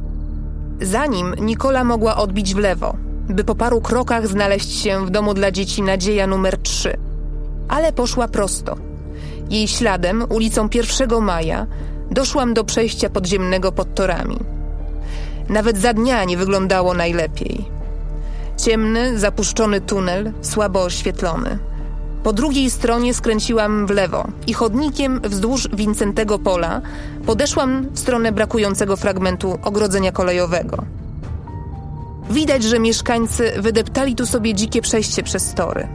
[0.80, 2.96] Zanim Nikola mogła odbić w lewo,
[3.28, 6.96] by po paru krokach znaleźć się w domu dla dzieci Nadzieja numer 3.
[7.68, 8.76] Ale poszła prosto.
[9.50, 11.66] Jej śladem, ulicą 1 Maja,
[12.10, 14.38] doszłam do przejścia podziemnego pod torami.
[15.48, 17.64] Nawet za dnia nie wyglądało najlepiej.
[18.56, 21.58] Ciemny, zapuszczony tunel, słabo oświetlony.
[22.24, 26.80] Po drugiej stronie skręciłam w lewo i chodnikiem wzdłuż Wincentego Pola
[27.26, 30.84] podeszłam w stronę brakującego fragmentu ogrodzenia kolejowego.
[32.30, 35.88] Widać, że mieszkańcy wydeptali tu sobie dzikie przejście przez tory.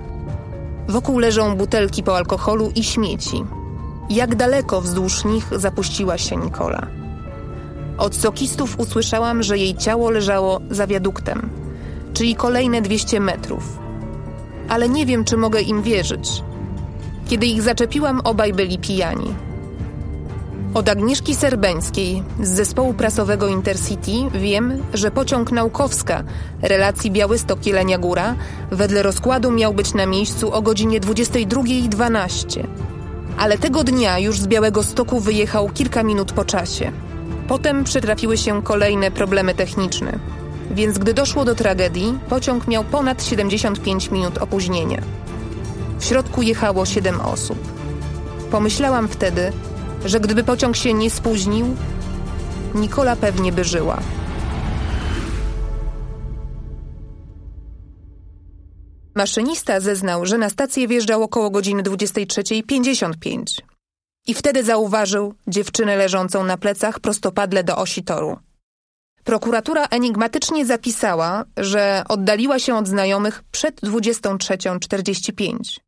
[0.88, 3.44] Wokół leżą butelki po alkoholu i śmieci.
[4.10, 6.88] Jak daleko wzdłuż nich zapuściła się Nikola.
[7.98, 11.50] Od sokistów usłyszałam, że jej ciało leżało za wiaduktem,
[12.13, 13.88] czyli kolejne 200 metrów.
[14.70, 16.44] Ale nie wiem, czy mogę im wierzyć.
[17.28, 19.34] Kiedy ich zaczepiłam, obaj byli pijani.
[20.74, 26.24] Od Agnieszki Serbeńskiej z zespołu prasowego Intercity wiem, że pociąg Naukowska
[26.62, 28.36] relacji Białystok-Jelenia Góra
[28.72, 32.68] wedle rozkładu miał być na miejscu o godzinie 22.12.
[33.38, 36.92] Ale tego dnia już z Białego Stoku wyjechał kilka minut po czasie.
[37.48, 40.20] Potem przytrafiły się kolejne problemy techniczne.
[40.72, 45.02] Więc gdy doszło do tragedii, pociąg miał ponad 75 minut opóźnienia.
[46.00, 47.58] W środku jechało 7 osób.
[48.52, 49.52] Pomyślałam wtedy,
[50.06, 51.76] że gdyby pociąg się nie spóźnił,
[52.76, 54.00] Nikola pewnie by żyła.
[59.16, 63.44] Maszynista zeznał, że na stację wjeżdżał około godziny 23.55
[64.28, 68.38] i wtedy zauważył dziewczynę leżącą na plecach prostopadle do osi toru.
[69.24, 75.80] Prokuratura enigmatycznie zapisała, że oddaliła się od znajomych przed 23.45.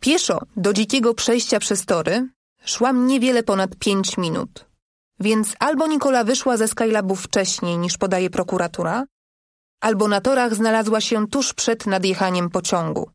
[0.00, 2.28] Pieszo do dzikiego przejścia przez tory
[2.64, 4.66] szłam niewiele ponad 5 minut.
[5.20, 9.04] Więc albo Nikola wyszła ze Skylabu wcześniej niż podaje prokuratura,
[9.80, 13.10] albo na torach znalazła się tuż przed nadjechaniem pociągu.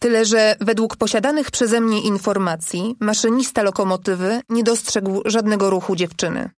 [0.00, 6.50] Tyle, że według posiadanych przeze mnie informacji maszynista lokomotywy nie dostrzegł żadnego ruchu dziewczyny.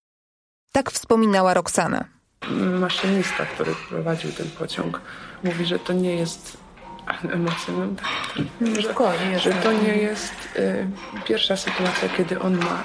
[0.72, 2.12] Tak wspominała Roxana.
[2.79, 5.01] Maszynista, który prowadził ten pociąg,
[5.43, 6.58] mówi, że to nie jest
[7.34, 10.88] emocje, no, tak, że, że to nie jest y,
[11.25, 12.84] pierwsza sytuacja, kiedy on ma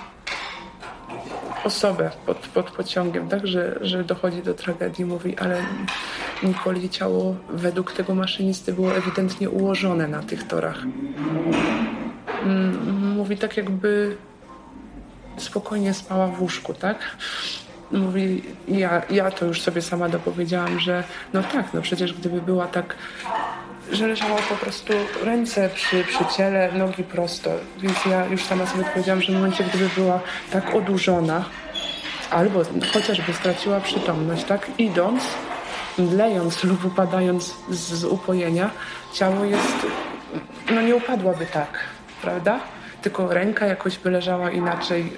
[1.64, 5.62] osobę pod, pod pociągiem, tak, że, że dochodzi do tragedii, mówi, ale
[6.42, 10.83] Nikoli ciało według tego maszynisty było ewidentnie ułożone na tych torach.
[12.42, 14.16] Mm, mówi tak jakby
[15.37, 17.16] spokojnie spała w łóżku, tak?
[17.92, 22.66] Mówi, ja, ja to już sobie sama dopowiedziałam, że no tak, no przecież gdyby była
[22.66, 22.96] tak
[23.92, 24.92] że leżała po prostu
[25.24, 27.51] ręce przy, przy ciele, nogi prosto.
[27.79, 30.20] Więc ja już sama sobie powiedziałam, że w momencie, gdyby była
[30.51, 31.44] tak odurzona,
[32.31, 35.24] albo chociażby straciła przytomność, tak idąc,
[35.98, 38.70] mdlejąc lub upadając z, z upojenia,
[39.14, 39.87] ciało jest,
[40.70, 41.79] no nie upadłaby tak,
[42.22, 42.61] prawda?
[43.03, 45.12] Tylko ręka jakoś by leżała inaczej,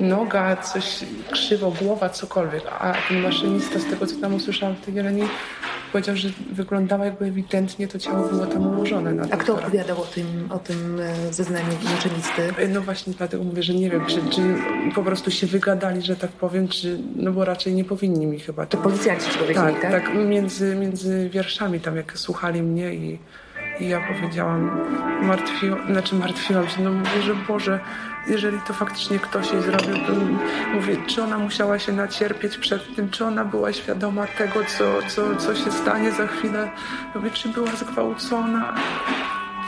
[0.00, 2.62] noga, coś krzywo, głowa, cokolwiek.
[2.80, 5.22] A ten maszynista, z tego co tam usłyszałam w tej Jeleni,
[5.92, 9.12] powiedział, że wyglądała jakby ewidentnie to ciało było tam ułożone.
[9.12, 12.68] Na A kto opowiadał o tym, o tym e, zeznaniu maszynisty?
[12.68, 14.42] No właśnie dlatego mówię, że nie wiem, czy, czy
[14.94, 18.66] po prostu się wygadali, że tak powiem, czy, no bo raczej nie powinni mi chyba.
[18.66, 19.82] To policjanci ci powiedzieli, tak?
[19.82, 23.18] Tak, tak między, między wierszami tam, jak słuchali mnie i
[23.80, 24.80] i ja powiedziałam,
[25.22, 27.80] martwiłam, znaczy martwiłam się, no mówię, że Boże,
[28.26, 30.12] jeżeli to faktycznie ktoś jej zrobił, to
[30.74, 35.36] mówię, czy ona musiała się nacierpieć przed tym, czy ona była świadoma tego, co, co,
[35.36, 36.70] co się stanie za chwilę,
[37.14, 38.74] mówię, czy była zgwałcona.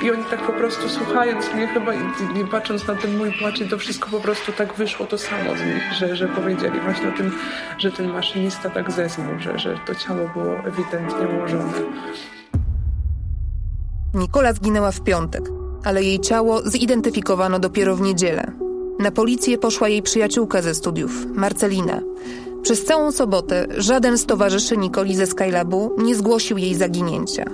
[0.02, 1.98] I oni tak po prostu słuchając mnie chyba i,
[2.40, 5.62] i patrząc na ten mój płacz to wszystko po prostu tak wyszło to samo z
[5.62, 7.38] nich, że, że powiedzieli właśnie o tym,
[7.78, 11.72] że ten maszynista tak zeznał, że, że to ciało było ewidentnie ułożone.
[14.14, 15.50] Nikola zginęła w piątek,
[15.84, 18.52] ale jej ciało zidentyfikowano dopiero w niedzielę.
[18.98, 22.00] Na policję poszła jej przyjaciółka ze studiów, Marcelina.
[22.62, 27.44] Przez całą sobotę żaden z towarzyszy Nikoli ze Skylabu nie zgłosił jej zaginięcia.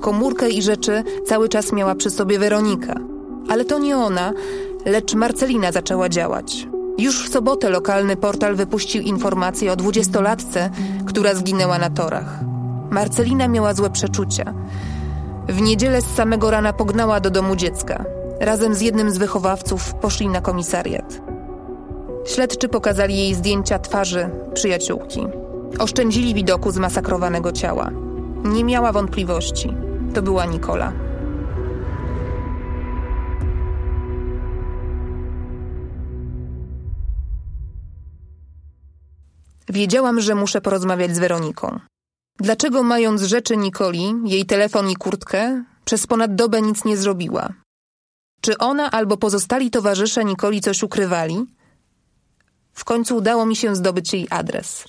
[0.00, 2.94] Komórkę i rzeczy cały czas miała przy sobie Weronika.
[3.48, 4.32] Ale to nie ona,
[4.86, 6.68] lecz Marcelina zaczęła działać.
[6.98, 10.70] Już w sobotę lokalny portal wypuścił informację o dwudziestolatce,
[11.06, 12.40] która zginęła na torach.
[12.90, 14.54] Marcelina miała złe przeczucia.
[15.50, 18.04] W niedzielę z samego rana pognała do domu dziecka.
[18.40, 21.20] Razem z jednym z wychowawców poszli na komisariat.
[22.26, 25.26] Śledczy pokazali jej zdjęcia twarzy przyjaciółki.
[25.78, 27.90] Oszczędzili widoku zmasakrowanego ciała.
[28.44, 29.74] Nie miała wątpliwości.
[30.14, 30.92] To była Nikola.
[39.68, 41.80] Wiedziałam, że muszę porozmawiać z Weroniką.
[42.40, 47.48] Dlaczego mając rzeczy Nikoli, jej telefon i kurtkę, przez ponad dobę nic nie zrobiła?
[48.40, 51.46] Czy ona albo pozostali towarzysze Nikoli coś ukrywali?
[52.72, 54.84] W końcu udało mi się zdobyć jej adres.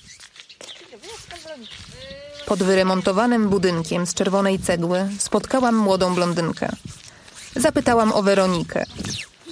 [2.46, 6.68] Pod wyremontowanym budynkiem z czerwonej cegły spotkałam młodą blondynkę.
[7.56, 8.84] Zapytałam o Weronikę.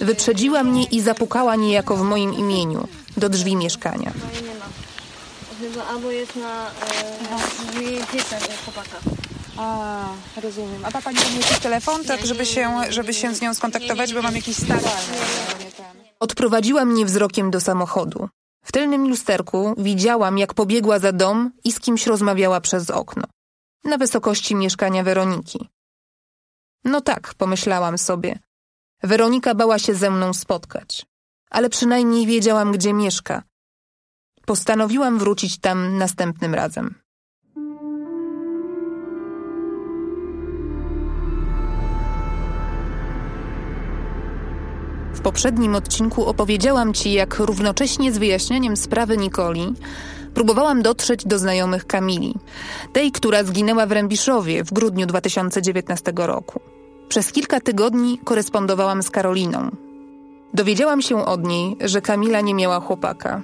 [0.01, 2.87] Wyprzedziła mnie i zapukała niejako w moim imieniu
[3.17, 4.11] do drzwi mieszkania
[5.71, 8.99] chyba albo jest na e, chłopaka.
[9.57, 10.05] A,
[10.41, 10.85] rozumiem.
[10.85, 14.21] A ma Pani tam jakiś telefon, tak, żeby się, żeby się z nią skontaktować, bo
[14.21, 14.81] mam jakiś stary.
[16.19, 18.29] Odprowadziła mnie wzrokiem do samochodu.
[18.63, 23.23] W tylnym lusterku widziałam, jak pobiegła za dom i z kimś rozmawiała przez okno.
[23.83, 25.69] Na wysokości mieszkania Weroniki.
[26.83, 28.39] No tak, pomyślałam sobie.
[29.03, 31.05] Weronika bała się ze mną spotkać.
[31.51, 33.43] ale przynajmniej wiedziałam, gdzie mieszka.
[34.51, 36.95] Postanowiłam wrócić tam następnym razem.
[45.13, 49.73] W poprzednim odcinku opowiedziałam Ci, jak równocześnie z wyjaśnianiem sprawy Nikoli
[50.33, 52.35] próbowałam dotrzeć do znajomych Kamili,
[52.93, 56.61] tej, która zginęła w Rębiszowie w grudniu 2019 roku.
[57.09, 59.71] Przez kilka tygodni korespondowałam z Karoliną.
[60.53, 63.41] Dowiedziałam się od niej, że Kamila nie miała chłopaka.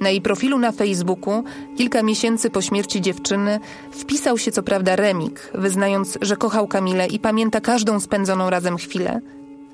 [0.00, 1.44] Na jej profilu na Facebooku,
[1.76, 7.18] kilka miesięcy po śmierci dziewczyny, wpisał się co prawda remik, wyznając, że kochał Kamilę i
[7.18, 9.20] pamięta każdą spędzoną razem chwilę.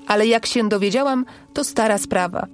[0.07, 2.47] Ale jak się dowiedziałam, to stara sprawa.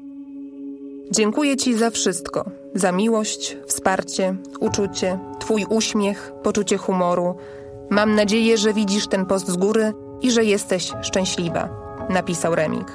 [1.11, 2.45] Dziękuję Ci za wszystko.
[2.75, 7.35] Za miłość, wsparcie, uczucie, Twój uśmiech, poczucie humoru.
[7.89, 11.69] Mam nadzieję, że widzisz ten post z góry i że jesteś szczęśliwa,
[12.09, 12.91] napisał Remik.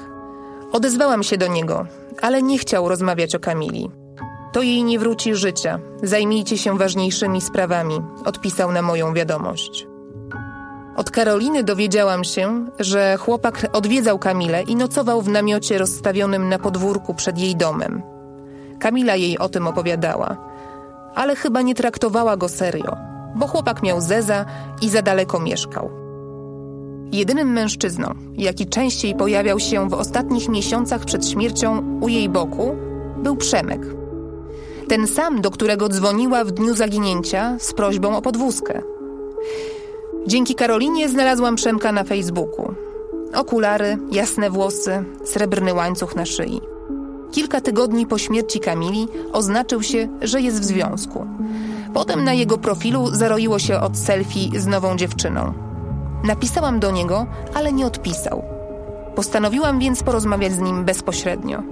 [0.71, 1.85] Odezwałam się do niego,
[2.21, 3.89] ale nie chciał rozmawiać o Kamili.
[4.55, 5.79] To jej nie wróci życia.
[6.03, 9.87] Zajmijcie się ważniejszymi sprawami, odpisał na moją wiadomość.
[10.95, 17.13] Od Karoliny dowiedziałam się, że chłopak odwiedzał Kamilę i nocował w namiocie rozstawionym na podwórku
[17.13, 18.01] przed jej domem.
[18.79, 20.37] Kamila jej o tym opowiadała,
[21.15, 22.97] ale chyba nie traktowała go serio,
[23.35, 24.45] bo chłopak miał zeza
[24.81, 25.89] i za daleko mieszkał.
[27.11, 32.75] Jedynym mężczyzną, jaki częściej pojawiał się w ostatnich miesiącach przed śmiercią u jej boku,
[33.17, 34.04] był Przemek.
[34.87, 38.81] Ten sam, do którego dzwoniła w dniu zaginięcia z prośbą o podwózkę.
[40.27, 42.73] Dzięki Karolinie znalazłam Przemka na Facebooku.
[43.33, 46.61] Okulary, jasne włosy, srebrny łańcuch na szyi.
[47.31, 51.25] Kilka tygodni po śmierci Kamili oznaczył się, że jest w związku.
[51.93, 55.53] Potem na jego profilu zaroiło się od selfie z nową dziewczyną.
[56.23, 58.43] Napisałam do niego, ale nie odpisał.
[59.15, 61.63] Postanowiłam więc porozmawiać z nim bezpośrednio.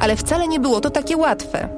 [0.00, 1.68] Ale wcale nie było to takie łatwe.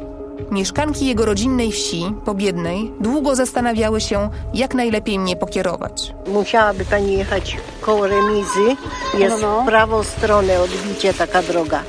[0.50, 6.14] Mieszkanki jego rodzinnej wsi, Pobiednej, długo zastanawiały się, jak najlepiej mnie pokierować.
[6.26, 8.76] Musiałaby pani jechać koło remizy.
[9.18, 9.62] Jest No, no.
[9.62, 11.82] w prawą stronę odbicie taka droga.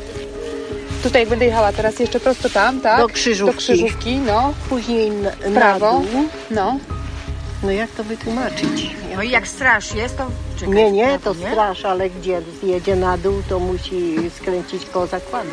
[1.04, 3.00] Tutaj będę jechała teraz jeszcze prosto tam, tak?
[3.02, 3.54] Do Krzyżówki.
[3.56, 4.54] Do Krzyżówki, no.
[4.70, 5.92] Później na, W na prawo.
[5.92, 6.24] dół.
[6.52, 6.78] No.
[7.64, 8.96] No jak to wytłumaczyć?
[9.16, 10.26] No i jak straż jest, to
[10.60, 11.52] czekaj, Nie, nie, to nie?
[11.52, 15.50] straż, ale gdzie zjedzie na dół, to musi skręcić koło zakładu,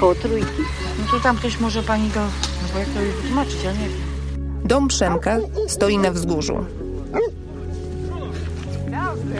[0.00, 0.62] koło trójki.
[0.98, 3.88] No to tam ktoś może pani to, no bo jak to już wytłumaczyć, ja nie
[3.88, 4.14] wiem.
[4.64, 6.64] Dom Przemka stoi na wzgórzu.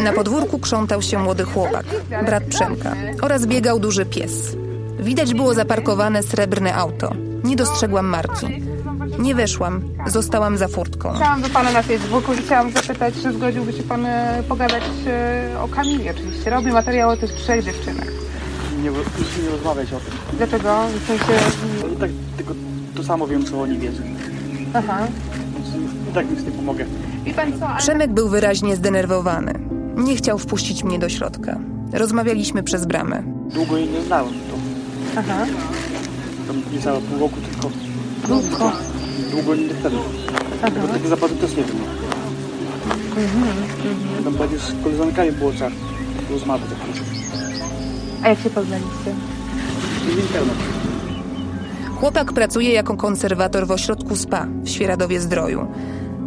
[0.00, 1.86] Na podwórku krzątał się młody chłopak,
[2.26, 4.56] brat Przemka, oraz biegał duży pies.
[5.00, 7.10] Widać było zaparkowane srebrne auto.
[7.44, 8.46] Nie dostrzegłam marki.
[9.18, 11.12] Nie weszłam, zostałam za furtką.
[11.12, 15.60] Pisałam do pana na Facebooku i chciałam zapytać, czy zgodziłby się pan e, pogadać e,
[15.60, 16.50] o Kamili oczywiście.
[16.50, 18.13] Robię materiał o tych trzech dziewczynach.
[18.84, 20.36] Nie, już nie rozmawiać o tym.
[20.36, 20.86] Dlaczego?
[21.04, 21.32] W sensie...
[21.82, 22.54] No, tak, tylko
[22.96, 24.02] to samo wiem, co oni wiedzą.
[24.74, 25.06] Aha.
[25.54, 25.68] Więc
[26.10, 26.84] I tak nic nie pomogę.
[27.24, 27.78] Wie pan co, ale...
[27.78, 29.54] Przemek był wyraźnie zdenerwowany.
[29.96, 31.58] Nie chciał wpuścić mnie do środka.
[31.92, 33.22] Rozmawialiśmy przez bramę.
[33.54, 34.32] Długo jej nie znałem.
[34.32, 34.56] To
[35.20, 35.46] Aha.
[36.46, 37.70] tam niecałe pół roku tylko.
[38.28, 38.72] Długo.
[39.30, 39.96] Długo nie wtedy.
[40.82, 41.76] Bo tak zapady też nie wiem.
[43.16, 44.24] Mhm.
[44.24, 45.70] Tam pewnie z koleżankami było trzeba
[46.30, 46.70] rozmawiać.
[46.70, 47.14] jakoś.
[48.24, 49.14] A jak się poznaliście?
[51.96, 55.66] Chłopak pracuje jako konserwator w ośrodku SPA w Świeradowie Zdroju.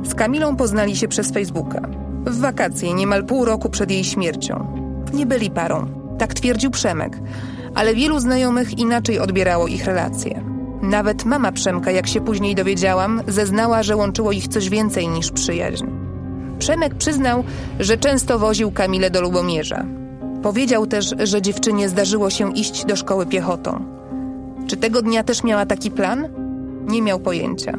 [0.04, 1.82] Z Kamilą poznali się przez Facebooka.
[2.26, 4.68] W wakacje, niemal pół roku przed jej śmiercią.
[5.14, 7.20] Nie byli parą, tak twierdził Przemek,
[7.76, 10.44] ale wielu znajomych inaczej odbierało ich relacje.
[10.82, 15.86] Nawet mama Przemka, jak się później dowiedziałam, zeznała, że łączyło ich coś więcej niż przyjaźń.
[16.60, 17.44] Przemek przyznał,
[17.80, 19.97] że często woził Kamilę do Lubomierza.
[20.48, 23.86] Powiedział też, że dziewczynie zdarzyło się iść do szkoły piechotą.
[24.68, 26.28] Czy tego dnia też miała taki plan?
[26.88, 27.78] Nie miał pojęcia.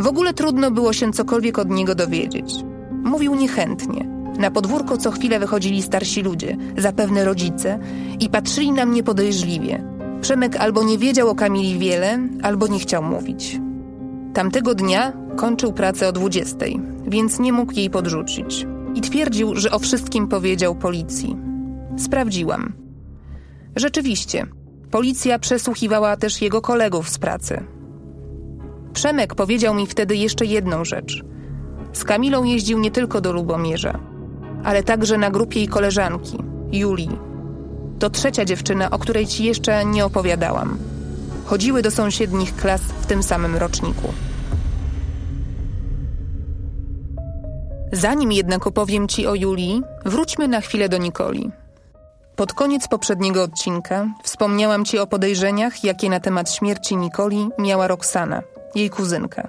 [0.00, 2.54] W ogóle trudno było się cokolwiek od niego dowiedzieć.
[3.04, 4.08] Mówił niechętnie.
[4.38, 7.78] Na podwórko co chwilę wychodzili starsi ludzie, zapewne rodzice,
[8.20, 9.84] i patrzyli na mnie podejrzliwie.
[10.20, 13.60] Przemek albo nie wiedział o Kamili wiele, albo nie chciał mówić.
[14.34, 16.56] Tamtego dnia kończył pracę o 20,
[17.06, 18.66] więc nie mógł jej podrzucić.
[18.94, 21.55] I twierdził, że o wszystkim powiedział policji.
[21.96, 22.72] Sprawdziłam.
[23.76, 24.46] Rzeczywiście,
[24.90, 27.64] policja przesłuchiwała też jego kolegów z pracy.
[28.92, 31.24] Przemek powiedział mi wtedy jeszcze jedną rzecz.
[31.92, 33.98] Z Kamilą jeździł nie tylko do Lubomierza,
[34.64, 36.38] ale także na grupie jej koleżanki,
[36.72, 37.18] Julii.
[37.98, 40.78] To trzecia dziewczyna, o której ci jeszcze nie opowiadałam.
[41.44, 44.12] Chodziły do sąsiednich klas w tym samym roczniku.
[47.92, 51.50] Zanim jednak opowiem ci o Julii, wróćmy na chwilę do Nikoli.
[52.36, 58.42] Pod koniec poprzedniego odcinka wspomniałam ci o podejrzeniach, jakie na temat śmierci Nikoli miała Roxana,
[58.74, 59.48] jej kuzynka.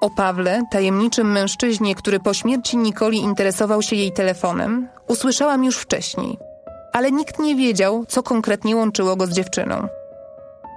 [0.00, 6.38] O Pawle, tajemniczym mężczyźnie, który po śmierci Nikoli interesował się jej telefonem, usłyszałam już wcześniej,
[6.92, 9.88] ale nikt nie wiedział, co konkretnie łączyło go z dziewczyną.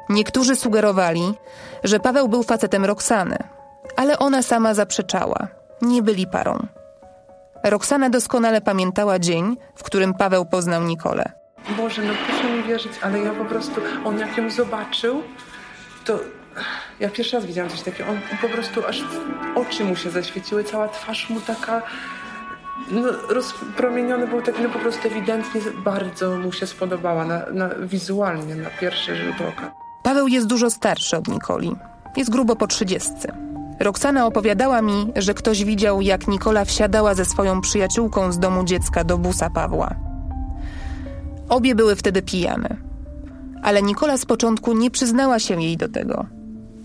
[0.09, 1.33] Niektórzy sugerowali,
[1.83, 3.37] że Paweł był facetem Roxany,
[3.95, 5.47] ale ona sama zaprzeczała.
[5.81, 6.67] Nie byli parą.
[7.63, 11.31] Roxana doskonale pamiętała dzień, w którym Paweł poznał Nikolę.
[11.77, 15.23] Boże, no proszę mi wierzyć, ale ja po prostu, on jak ją zobaczył,
[16.05, 16.19] to
[16.99, 18.09] ja pierwszy raz widziałam coś takiego.
[18.09, 19.03] On po prostu aż
[19.55, 21.81] oczy mu się zaświeciły, cała twarz mu taka
[22.91, 28.55] no, rozpromieniony był taki, no po prostu ewidentnie bardzo mu się spodobała na, na, wizualnie,
[28.55, 29.71] na pierwszy rzut oka.
[30.03, 31.75] Paweł jest dużo starszy od Nikoli.
[32.17, 33.49] Jest grubo po trzydziestce.
[33.79, 39.03] Roxana opowiadała mi, że ktoś widział, jak Nikola wsiadała ze swoją przyjaciółką z domu dziecka
[39.03, 39.95] do busa Pawła.
[41.49, 42.77] Obie były wtedy pijane.
[43.63, 46.25] Ale Nikola z początku nie przyznała się jej do tego.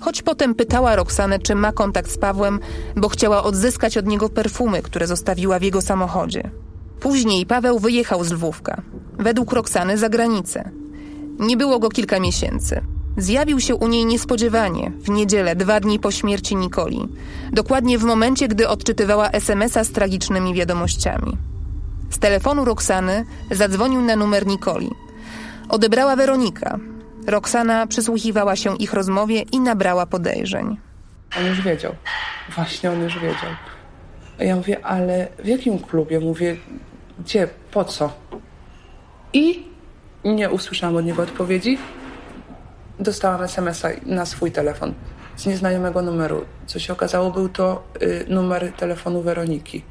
[0.00, 2.60] Choć potem pytała Roxanę, czy ma kontakt z Pawłem,
[2.96, 6.50] bo chciała odzyskać od niego perfumy, które zostawiła w jego samochodzie.
[7.00, 8.82] Później Paweł wyjechał z Lwówka.
[9.18, 10.70] Według Roxany za granicę.
[11.38, 12.80] Nie było go kilka miesięcy.
[13.16, 17.08] Zjawił się u niej niespodziewanie, w niedzielę, dwa dni po śmierci Nikoli.
[17.52, 21.36] Dokładnie w momencie, gdy odczytywała SMS-a z tragicznymi wiadomościami.
[22.10, 24.90] Z telefonu Roxany zadzwonił na numer Nikoli.
[25.68, 26.78] Odebrała Weronika.
[27.26, 30.76] Roxana przysłuchiwała się ich rozmowie i nabrała podejrzeń.
[31.38, 31.94] On już wiedział.
[32.54, 33.50] Właśnie on już wiedział.
[34.38, 36.20] Ja mówię, ale w jakim klubie?
[36.20, 36.56] Mówię,
[37.18, 38.12] gdzie, po co?
[39.32, 39.62] I
[40.24, 41.78] nie usłyszałam od niego odpowiedzi
[42.98, 44.94] dostałam SMS-a na swój telefon
[45.36, 46.44] z nieznajomego numeru.
[46.66, 49.82] Co się okazało, był to y, numer telefonu Weroniki.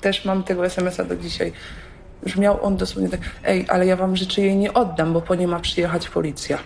[0.00, 1.52] Też mam tego SMS-a do dzisiaj.
[2.22, 5.48] Brzmiał on dosłownie tak, ej, ale ja wam rzeczy jej nie oddam, bo po nie
[5.48, 6.58] ma przyjechać policja.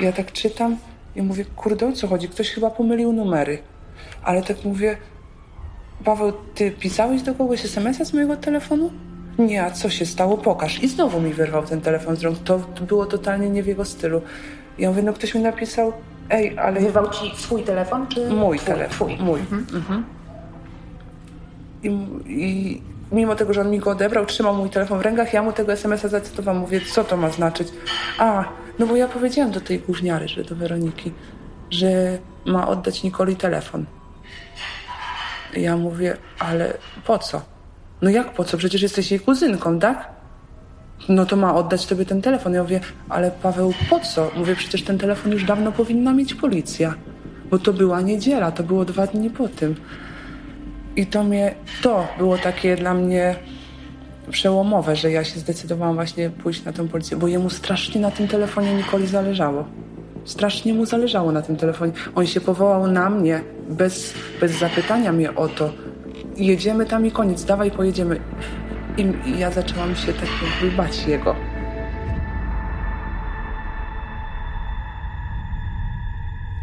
[0.00, 0.76] Ja tak czytam
[1.16, 2.28] i mówię, kurde, o co chodzi?
[2.28, 3.58] Ktoś chyba pomylił numery.
[4.22, 4.96] Ale tak mówię,
[6.04, 8.90] Paweł, ty pisałeś do kogoś SMS-a z mojego telefonu?
[9.38, 10.38] Nie, a co się stało?
[10.38, 10.82] Pokaż.
[10.82, 12.38] I znowu mi wyrwał ten telefon z rąk.
[12.38, 14.22] To było totalnie nie w jego stylu.
[14.78, 15.92] Ja mówię, no ktoś mi napisał,
[16.30, 16.80] ej, ale...
[16.80, 18.66] Wyrwał ci swój telefon, czy Mój twój?
[18.74, 19.16] telefon, Twój.
[19.26, 19.40] mój.
[19.40, 20.04] Mhm.
[21.82, 21.88] I,
[22.26, 25.52] I mimo tego, że on mi go odebrał, trzymał mój telefon w rękach, ja mu
[25.52, 26.60] tego SMS-a zacytowałam.
[26.60, 27.68] Mówię, co to ma znaczyć?
[28.18, 28.44] A,
[28.78, 31.12] no bo ja powiedziałam do tej gówniary, że do Weroniki,
[31.70, 33.84] że ma oddać Nikoli telefon.
[35.56, 36.74] I ja mówię, ale
[37.06, 37.42] po co?
[38.02, 38.56] No jak po co?
[38.58, 40.08] Przecież jesteś jej kuzynką, tak?
[41.08, 42.54] No to ma oddać tobie ten telefon.
[42.54, 44.30] Ja mówię, ale Paweł, po co?
[44.36, 46.94] Mówię, przecież ten telefon już dawno powinna mieć policja.
[47.50, 49.74] Bo to była niedziela, to było dwa dni po tym.
[50.96, 53.36] I to mnie, to było takie dla mnie
[54.30, 58.28] przełomowe, że ja się zdecydowałam właśnie pójść na tą policję, bo jemu strasznie na tym
[58.28, 59.64] telefonie Nikoli zależało.
[60.24, 61.92] Strasznie mu zależało na tym telefonie.
[62.14, 65.70] On się powołał na mnie, bez, bez zapytania mnie o to.
[66.36, 68.20] Jedziemy tam i koniec, dawaj pojedziemy.
[68.96, 71.36] I, ja zaczęłam się tak jakby bać jego.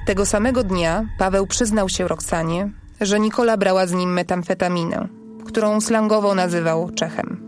[0.06, 2.70] Tego samego dnia Paweł przyznał się Roxanie,
[3.02, 5.08] że Nikola brała z nim metamfetaminę,
[5.46, 7.42] którą slangowo nazywał Czechem.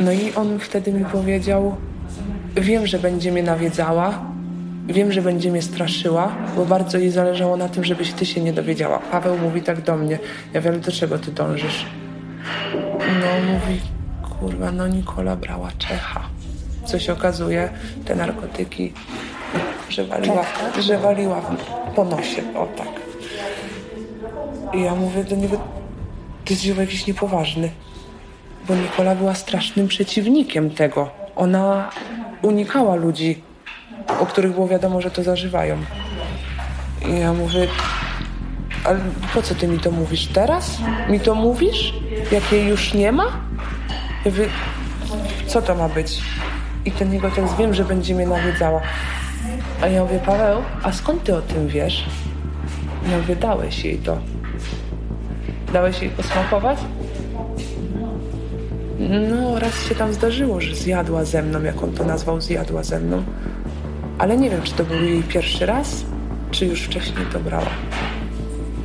[0.00, 1.76] No i on wtedy mi powiedział:
[2.56, 4.24] Wiem, że będzie mnie nawiedzała,
[4.88, 8.52] wiem, że będzie mnie straszyła, bo bardzo jej zależało na tym, żebyś ty się nie
[8.52, 8.98] dowiedziała.
[8.98, 10.18] Paweł mówi tak do mnie:
[10.52, 11.86] Ja wiem, do czego ty dążysz.
[13.00, 13.80] No, mówi:
[14.40, 16.20] Kurwa, no Nikola brała Czecha.
[16.84, 17.70] Co się okazuje,
[18.04, 18.92] te narkotyki,
[19.88, 20.44] że waliła,
[20.80, 21.40] że waliła
[21.96, 22.88] po nosie, o tak.
[24.74, 25.56] I ja mówię do niego:
[26.44, 27.70] Ty jesteś jakiś niepoważny
[28.70, 31.10] bo Nikola była strasznym przeciwnikiem tego.
[31.36, 31.90] Ona
[32.42, 33.42] unikała ludzi,
[34.20, 35.78] o których było wiadomo, że to zażywają.
[37.08, 37.66] I ja mówię,
[38.84, 38.98] ale
[39.34, 40.78] po co ty mi to mówisz teraz?
[41.08, 41.94] Mi to mówisz?
[42.32, 43.40] Jak jej już nie ma?
[44.24, 44.48] Ja mówię,
[45.46, 46.22] co to ma być?
[46.84, 48.80] I ten jego tekst, wiem, że będzie mnie nawiedzała.
[49.82, 52.04] A ja mówię, Paweł, a skąd ty o tym wiesz?
[53.10, 54.18] Ja mówię, dałeś jej to.
[55.72, 56.78] Dałeś jej posmakować?
[59.30, 63.00] No, raz się tam zdarzyło, że zjadła ze mną, jak on to nazwał, zjadła ze
[63.00, 63.22] mną.
[64.18, 66.04] Ale nie wiem, czy to był jej pierwszy raz,
[66.50, 67.70] czy już wcześniej to brała.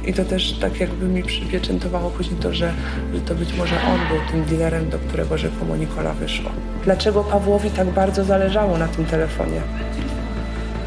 [0.06, 2.74] I to też tak jakby mi przypieczętowało później to, że,
[3.14, 6.52] że to być może on był tym dealerem, do którego rzekomo Nikola wyszła.
[6.84, 9.62] Dlaczego Pawłowi tak bardzo zależało na tym telefonie?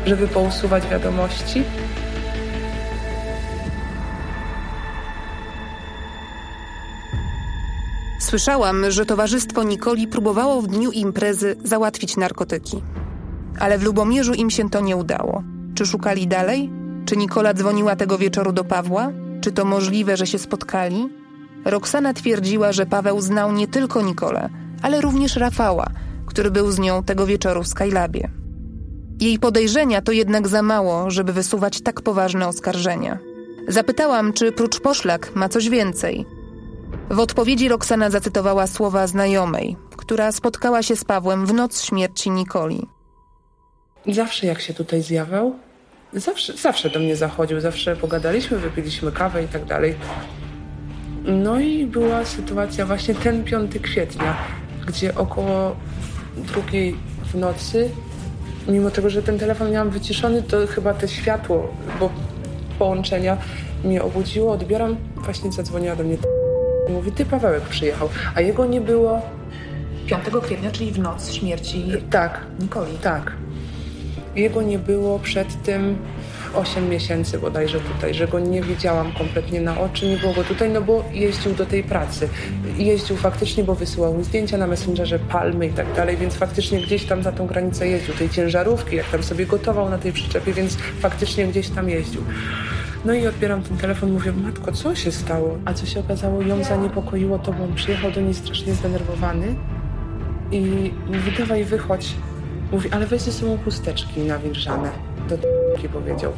[0.06, 1.62] Żeby pousuwać wiadomości?
[8.20, 12.82] Słyszałam, że towarzystwo Nikoli próbowało w dniu imprezy załatwić narkotyki.
[13.58, 15.42] Ale w Lubomierzu im się to nie udało.
[15.74, 16.77] Czy szukali dalej?
[17.08, 19.12] Czy Nikola dzwoniła tego wieczoru do Pawła?
[19.40, 21.08] Czy to możliwe, że się spotkali?
[21.64, 24.48] Roxana twierdziła, że Paweł znał nie tylko Nikolę,
[24.82, 25.86] ale również Rafała,
[26.26, 28.30] który był z nią tego wieczoru w Skylabie.
[29.20, 33.18] Jej podejrzenia to jednak za mało, żeby wysuwać tak poważne oskarżenia.
[33.68, 36.26] Zapytałam, czy prócz poszlak ma coś więcej.
[37.10, 42.86] W odpowiedzi Roxana zacytowała słowa znajomej, która spotkała się z Pawłem w noc śmierci Nikoli.
[44.06, 45.54] Zawsze jak się tutaj zjawiał,
[46.12, 49.94] zawsze, zawsze do mnie zachodził, zawsze pogadaliśmy, wypiliśmy kawę i tak dalej.
[51.24, 54.36] No i była sytuacja właśnie ten 5 kwietnia,
[54.86, 55.76] gdzie około
[56.36, 56.96] drugiej
[57.32, 57.90] w nocy,
[58.68, 62.10] mimo tego, że ten telefon miałam wyciszony, to chyba te światło, bo
[62.78, 63.36] połączenia
[63.84, 66.16] mnie obudziło, odbieram, właśnie zadzwoniła do mnie
[66.88, 69.22] i mówi, ty Pawełek przyjechał, a jego nie było.
[70.06, 72.92] 5 kwietnia, czyli w noc śmierci Tak, Nikoli.
[73.02, 73.32] tak.
[74.38, 75.98] Jego nie było przed tym
[76.54, 80.70] 8 miesięcy bodajże tutaj, że go nie widziałam kompletnie na oczy, nie było go tutaj,
[80.70, 82.28] no bo jeździł do tej pracy.
[82.76, 87.04] Jeździł faktycznie, bo wysyłał mi zdjęcia na Messengerze, palmy i tak dalej, więc faktycznie gdzieś
[87.04, 90.76] tam za tą granicę jeździł, tej ciężarówki, jak tam sobie gotował na tej przyczepie, więc
[90.76, 92.22] faktycznie gdzieś tam jeździł.
[93.04, 95.58] No i odbieram ten telefon, mówię, matko, co się stało?
[95.64, 99.54] A co się okazało, ją zaniepokoiło to, bo on przyjechał do niej strasznie zdenerwowany
[100.52, 100.60] i
[101.06, 102.14] mówi, dawaj wychodź.
[102.72, 104.90] Mówi, ale weź ze sobą chusteczki nawilżane.
[105.28, 105.38] Do
[105.92, 106.32] powiedział.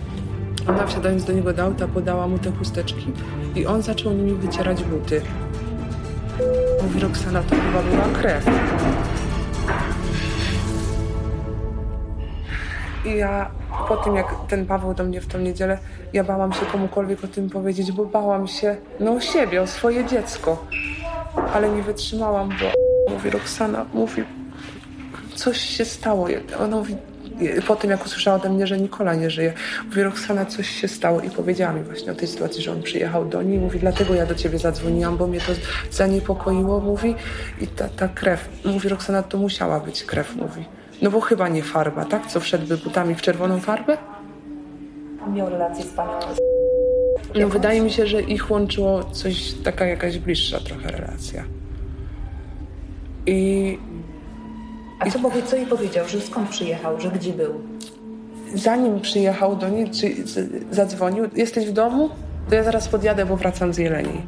[0.68, 3.12] Ona wsiadając do niego do auta podała mu te chusteczki
[3.54, 5.22] i on zaczął nimi wycierać buty.
[6.82, 8.46] Mówi, Roxana, to chyba była krew.
[13.04, 13.50] I ja
[13.88, 15.78] po tym, jak ten Paweł do mnie w tą niedzielę,
[16.12, 20.04] ja bałam się komukolwiek o tym powiedzieć, bo bałam się, no o siebie, o swoje
[20.04, 20.66] dziecko.
[21.54, 24.24] Ale nie wytrzymałam, bo mówi Roxana, mówi,
[25.40, 26.28] coś się stało.
[26.58, 26.96] Ona mówi,
[27.66, 29.52] po tym, jak usłyszała ode mnie, że Nikola nie żyje,
[29.86, 33.24] mówi, Roxana, coś się stało i powiedziała mi właśnie o tej sytuacji, że on przyjechał
[33.28, 33.58] do niej.
[33.58, 35.52] Mówi, dlatego ja do ciebie zadzwoniłam, bo mnie to
[35.90, 37.14] zaniepokoiło, mówi,
[37.60, 38.48] i ta, ta krew.
[38.64, 40.64] Mówi, Roxana, to musiała być krew, mówi.
[41.02, 42.26] No bo chyba nie farba, tak?
[42.26, 43.98] Co wszedłby butami w czerwoną farbę?
[45.34, 46.12] Miał relację z panią.
[47.34, 51.44] No wydaje mi się, że ich łączyło coś, taka jakaś bliższa trochę relacja.
[53.26, 53.78] I
[55.00, 57.60] A co, powie, co jej powiedział, że skąd przyjechał, że gdzie był?
[58.54, 60.14] zanim przyjechał do niej, czy
[60.70, 62.10] zadzwonił, jesteś w domu?
[62.48, 64.22] To ja zaraz podjadę, bo wracam z Jeleni.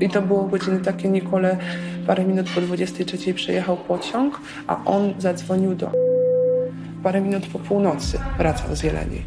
[0.00, 1.56] I to było godziny takie, Nikole
[2.06, 5.90] parę minut po 23 przyjechał pociąg, a on zadzwonił do
[7.02, 9.22] parę minut po północy wracał z Jeleni.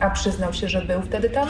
[0.00, 1.48] A przyznał się, że był wtedy tam?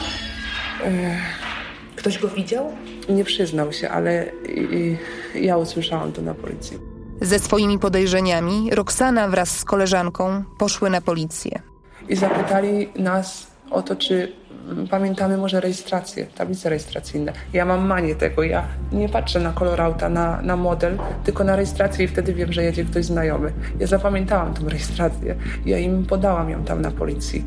[1.97, 2.73] Ktoś go widział?
[3.09, 4.97] Nie przyznał się, ale i,
[5.35, 6.79] i ja usłyszałam to na policji.
[7.21, 11.63] Ze swoimi podejrzeniami Roxana wraz z koleżanką poszły na policję.
[12.09, 14.33] i zapytali nas o to, czy
[14.71, 17.33] mm, pamiętamy może rejestrację, tablice rejestracyjne.
[17.53, 21.57] Ja mam manię tego, ja nie patrzę na kolor auta, na, na model, tylko na
[21.57, 23.53] rejestrację i wtedy wiem, że jedzie ktoś znajomy.
[23.81, 25.35] Ja zapamiętałam tą rejestrację,
[25.67, 27.45] ja im podałam ją tam na policji.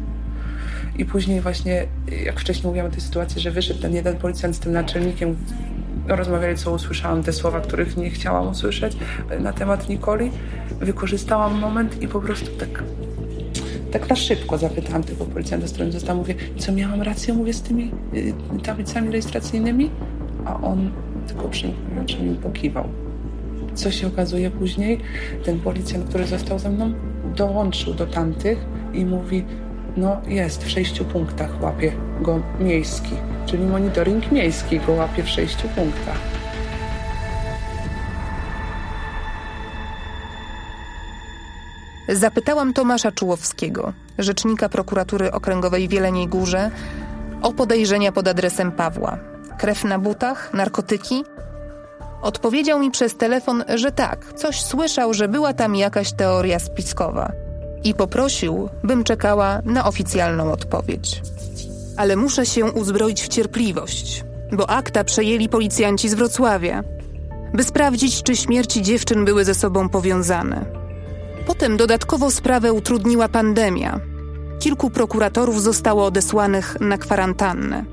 [0.98, 1.86] I później właśnie,
[2.26, 5.36] jak wcześniej mówiłam o tej sytuacji, że wyszedł ten jeden policjant z tym naczelnikiem,
[6.08, 8.98] rozmawiali, co usłyszałam, te słowa, których nie chciałam usłyszeć
[9.30, 10.32] e, na temat Nikoli.
[10.80, 12.84] Wykorzystałam moment i po prostu tak
[13.91, 16.18] tak na szybko zapytałam tego policjanta, z którym został.
[16.18, 18.34] Mówię, co miałam rację, mówię, z tymi y,
[18.64, 19.89] tablicami rejestracyjnymi?
[20.46, 20.91] A on
[21.28, 22.89] tylko przymknął oczy mi pokiwał.
[23.74, 25.00] Co się okazuje później?
[25.46, 26.93] Ten policjant, który został ze mną,
[27.36, 28.58] dołączył do tamtych
[28.93, 29.46] i mówi,
[29.98, 33.16] no jest, w sześciu punktach łapie go miejski,
[33.46, 36.18] czyli monitoring miejski go łapie w sześciu punktach.
[42.10, 46.72] Zapytałam Tomasza Czułowskiego, rzecznika prokuratury okręgowej w Jeleniej Górze,
[47.41, 49.18] o podejrzenia pod adresem Pawła.
[49.58, 51.24] Krew na butach, narkotyki?
[52.22, 57.45] Odpowiedział mi przez telefon, że tak, coś słyszał, że była tam jakaś teoria spiskowa.
[57.86, 61.21] I poprosił, bym czekała na oficjalną odpowiedź.
[61.97, 66.83] Ale muszę się uzbroić w cierpliwość, bo akta przejęli policjanci z Wrocławia,
[67.53, 70.65] by sprawdzić, czy śmierci dziewczyn były ze sobą powiązane.
[71.47, 73.99] Potem dodatkowo sprawę utrudniła pandemia.
[74.59, 77.86] Kilku prokuratorów zostało odesłanych na kwarantannę.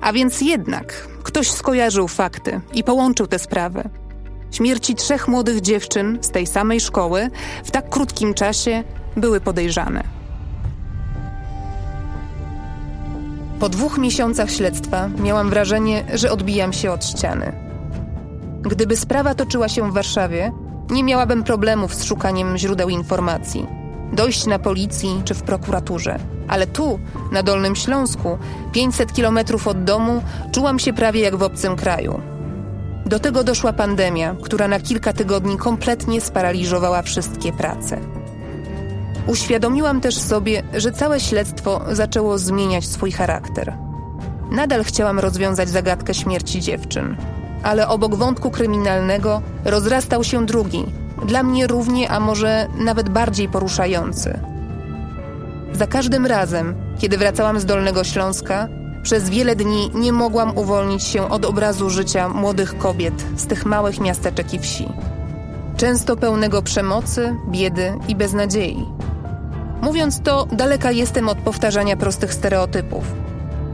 [0.00, 3.88] A więc jednak ktoś skojarzył fakty i połączył te sprawy.
[4.50, 7.30] Śmierci trzech młodych dziewczyn z tej samej szkoły
[7.64, 8.84] w tak krótkim czasie
[9.20, 10.18] były podejrzane.
[13.60, 17.52] Po dwóch miesiącach śledztwa miałam wrażenie, że odbijam się od ściany.
[18.62, 20.52] Gdyby sprawa toczyła się w Warszawie,
[20.90, 23.66] nie miałabym problemów z szukaniem źródeł informacji,
[24.12, 26.18] dojść na policji czy w prokuraturze.
[26.48, 26.98] Ale tu,
[27.32, 28.38] na Dolnym Śląsku,
[28.72, 32.20] 500 kilometrów od domu, czułam się prawie jak w obcym kraju.
[33.06, 38.17] Do tego doszła pandemia, która na kilka tygodni kompletnie sparaliżowała wszystkie prace.
[39.28, 43.76] Uświadomiłam też sobie, że całe śledztwo zaczęło zmieniać swój charakter.
[44.50, 47.16] Nadal chciałam rozwiązać zagadkę śmierci dziewczyn,
[47.62, 50.84] ale obok wątku kryminalnego rozrastał się drugi,
[51.26, 54.40] dla mnie równie, a może nawet bardziej poruszający.
[55.72, 58.68] Za każdym razem, kiedy wracałam z Dolnego Śląska,
[59.02, 64.00] przez wiele dni nie mogłam uwolnić się od obrazu życia młodych kobiet z tych małych
[64.00, 64.88] miasteczek i wsi.
[65.76, 68.86] Często pełnego przemocy, biedy i beznadziei.
[69.82, 73.04] Mówiąc to, daleka jestem od powtarzania prostych stereotypów.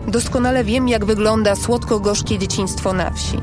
[0.09, 3.39] Doskonale wiem, jak wygląda słodko-gorzkie dzieciństwo na wsi.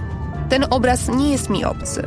[0.50, 2.04] Ten obraz nie jest mi obcy.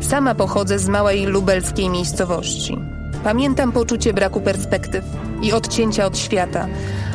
[0.00, 2.78] Sama pochodzę z małej lubelskiej miejscowości.
[3.24, 5.04] Pamiętam poczucie braku perspektyw
[5.42, 6.66] i odcięcia od świata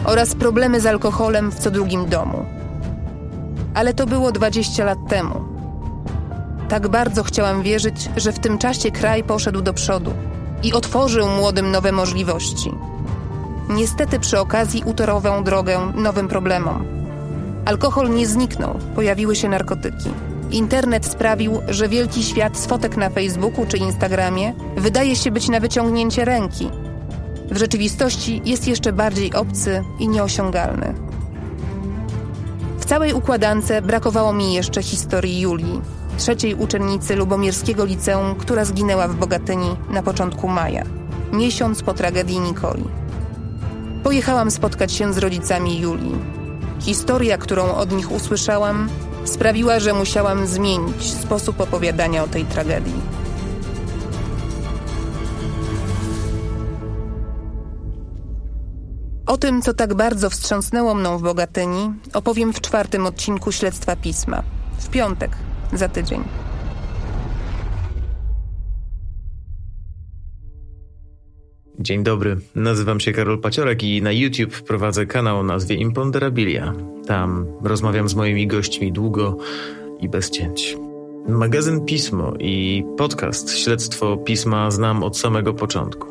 [0.06, 2.46] oraz problemy z alkoholem w co drugim domu.
[3.74, 5.46] Ale to było 20 lat temu.
[6.70, 10.14] Tak bardzo chciałam wierzyć, że w tym czasie kraj poszedł do przodu
[10.64, 12.72] i otworzył młodym nowe możliwości.
[13.70, 16.86] Niestety przy okazji utorował drogę nowym problemom.
[17.66, 20.10] Alkohol nie zniknął, pojawiły się narkotyki.
[20.52, 25.60] Internet sprawił, że wielki świat z fotek na Facebooku czy Instagramie wydaje się być na
[25.60, 26.70] wyciągnięcie ręki.
[27.52, 30.94] W rzeczywistości jest jeszcze bardziej obcy i nieosiągalny.
[32.80, 35.82] W całej układance brakowało mi jeszcze historii Julii,
[36.18, 40.84] trzeciej uczennicy Lubomirskiego Liceum, która zginęła w Bogatyni na początku maja,
[41.34, 42.84] miesiąc po tragedii Nikoli.
[44.04, 46.16] Pojechałam spotkać się z rodzicami Julii.
[46.80, 48.90] Historia, którą od nich usłyszałam,
[49.26, 53.18] sprawiła, że musiałam zmienić sposób opowiadania o tej tragedii.
[59.26, 64.44] O tym, co tak bardzo wstrząsnęło mną w Bogatyni, opowiem w czwartym odcinku Śledztwa Pisma.
[64.80, 65.32] W piątek,
[65.74, 66.24] za tydzień.
[71.80, 76.74] Dzień dobry, nazywam się Karol Paciorek i na YouTube prowadzę kanał o nazwie Imponderabilia.
[77.08, 79.38] Tam rozmawiam z moimi gośćmi długo
[80.00, 80.78] i bez cięć.
[81.28, 86.08] Magazyn Pismo i podcast Śledztwo Pisma znam od samego początku.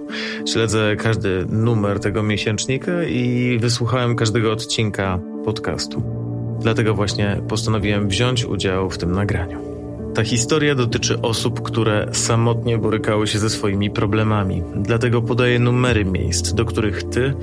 [0.48, 6.25] Śledzę każdy numer tego miesięcznika i wysłuchałem każdego odcinka podcastu.
[6.60, 9.76] Dlatego właśnie postanowiłem wziąć udział w tym nagraniu.
[10.16, 14.62] Ta historia dotyczy osób, które samotnie borykały się ze swoimi problemami.
[14.76, 17.34] Dlatego podaję numery miejsc, do których ty,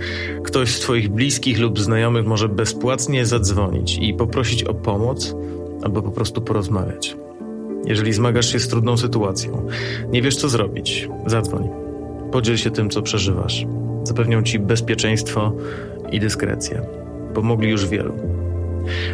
[0.43, 5.35] ktoś z twoich bliskich lub znajomych może bezpłatnie zadzwonić i poprosić o pomoc
[5.83, 7.15] albo po prostu porozmawiać.
[7.85, 9.67] Jeżeli zmagasz się z trudną sytuacją,
[10.11, 11.69] nie wiesz co zrobić, zadzwoń.
[12.31, 13.65] Podziel się tym, co przeżywasz.
[14.03, 15.51] Zapewnią ci bezpieczeństwo
[16.11, 16.81] i dyskrecję.
[17.33, 18.32] Pomogli już wielu.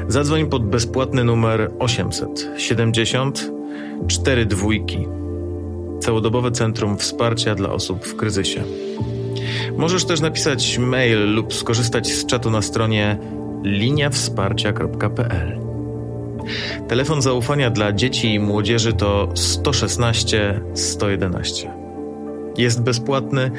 [0.07, 3.51] Zadzwoń pod bezpłatny numer 870
[4.07, 5.07] 4 dwójki.
[5.99, 8.63] Całodobowe Centrum Wsparcia dla Osób w Kryzysie.
[9.78, 13.17] Możesz też napisać mail lub skorzystać z czatu na stronie
[13.63, 15.59] liniawsparcia.pl.
[16.88, 21.88] Telefon zaufania dla dzieci i młodzieży to 116 111.
[22.60, 23.51] Jest bezpłatny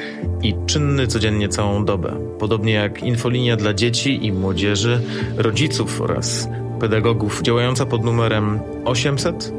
[0.43, 5.01] i czynny codziennie całą dobę, podobnie jak infolinia dla dzieci i młodzieży,
[5.37, 6.49] rodziców oraz
[6.79, 7.41] pedagogów.
[7.41, 9.53] Działająca pod numerem 800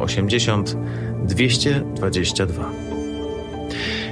[0.00, 0.76] 080
[1.24, 2.70] 222.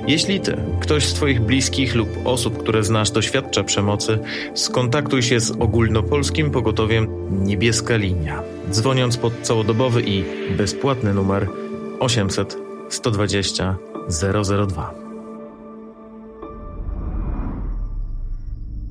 [0.06, 4.18] Jeśli ty, ktoś z Twoich bliskich lub osób, które znasz, doświadcza przemocy,
[4.54, 7.08] skontaktuj się z ogólnopolskim pogotowiem
[7.44, 10.24] Niebieska Linia, dzwoniąc pod całodobowy i
[10.56, 11.48] bezpłatny numer
[12.00, 13.76] 800 120
[14.08, 14.94] 002.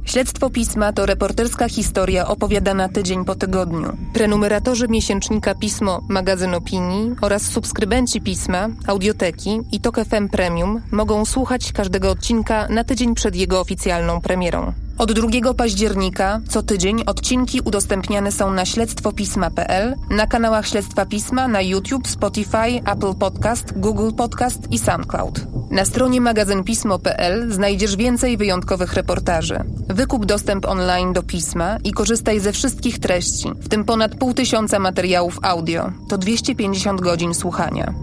[0.05, 3.97] Śledztwo Pisma to reporterska historia opowiadana tydzień po tygodniu.
[4.13, 11.72] Prenumeratorzy miesięcznika Pismo, magazyn opinii oraz subskrybenci Pisma, audioteki i Tok FM Premium mogą słuchać
[11.72, 14.74] każdego odcinka na tydzień przed jego oficjalną premierą.
[14.97, 21.61] Od 2 października co tydzień odcinki udostępniane są na śledztwopisma.pl, na kanałach Śledztwa Pisma na
[21.61, 25.41] YouTube, Spotify, Apple Podcast, Google Podcast i SoundCloud.
[25.71, 29.59] Na stronie magazynpismo.pl znajdziesz więcej wyjątkowych reportaży.
[29.87, 34.79] Wykup dostęp online do pisma i korzystaj ze wszystkich treści, w tym ponad pół tysiąca
[34.79, 35.91] materiałów audio.
[36.09, 37.93] To 250 godzin słuchania.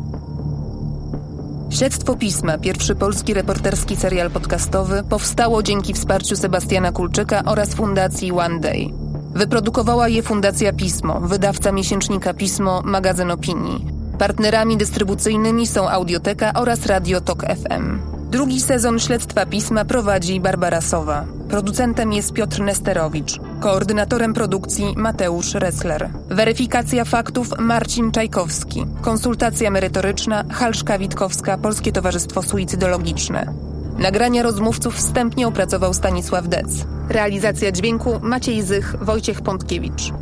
[1.70, 8.60] Śledztwo Pisma, pierwszy polski reporterski serial podcastowy, powstało dzięki wsparciu Sebastiana Kulczyka oraz Fundacji One
[8.60, 8.90] Day.
[9.34, 13.86] Wyprodukowała je Fundacja Pismo, wydawca miesięcznika Pismo, magazyn opinii.
[14.18, 18.13] Partnerami dystrybucyjnymi są Audioteka oraz Radio Tok FM.
[18.30, 21.24] Drugi sezon Śledztwa Pisma prowadzi Barbara Sowa.
[21.48, 23.40] Producentem jest Piotr Nesterowicz.
[23.60, 26.10] Koordynatorem produkcji Mateusz Ressler.
[26.28, 28.86] Weryfikacja faktów Marcin Czajkowski.
[29.02, 33.52] Konsultacja merytoryczna Halszka Witkowska, Polskie Towarzystwo Suicydologiczne.
[33.98, 36.86] Nagrania rozmówców wstępnie opracował Stanisław Dec.
[37.08, 40.12] Realizacja dźwięku Maciej Zych, Wojciech Pątkiewicz.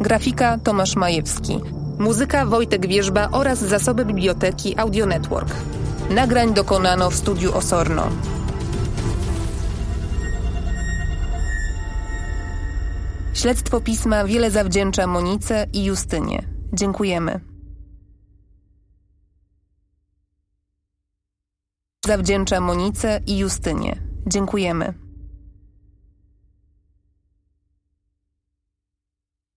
[0.00, 1.60] Grafika Tomasz Majewski.
[1.98, 5.54] Muzyka Wojtek Wierzba oraz zasoby biblioteki Audio Network.
[6.10, 8.08] Nagrań dokonano w studiu Osorno.
[13.34, 16.42] Śledztwo pisma wiele zawdzięcza Monice i Justynie.
[16.72, 17.40] Dziękujemy.
[22.06, 24.02] Zawdzięcza Monice i Justynie.
[24.26, 25.09] Dziękujemy.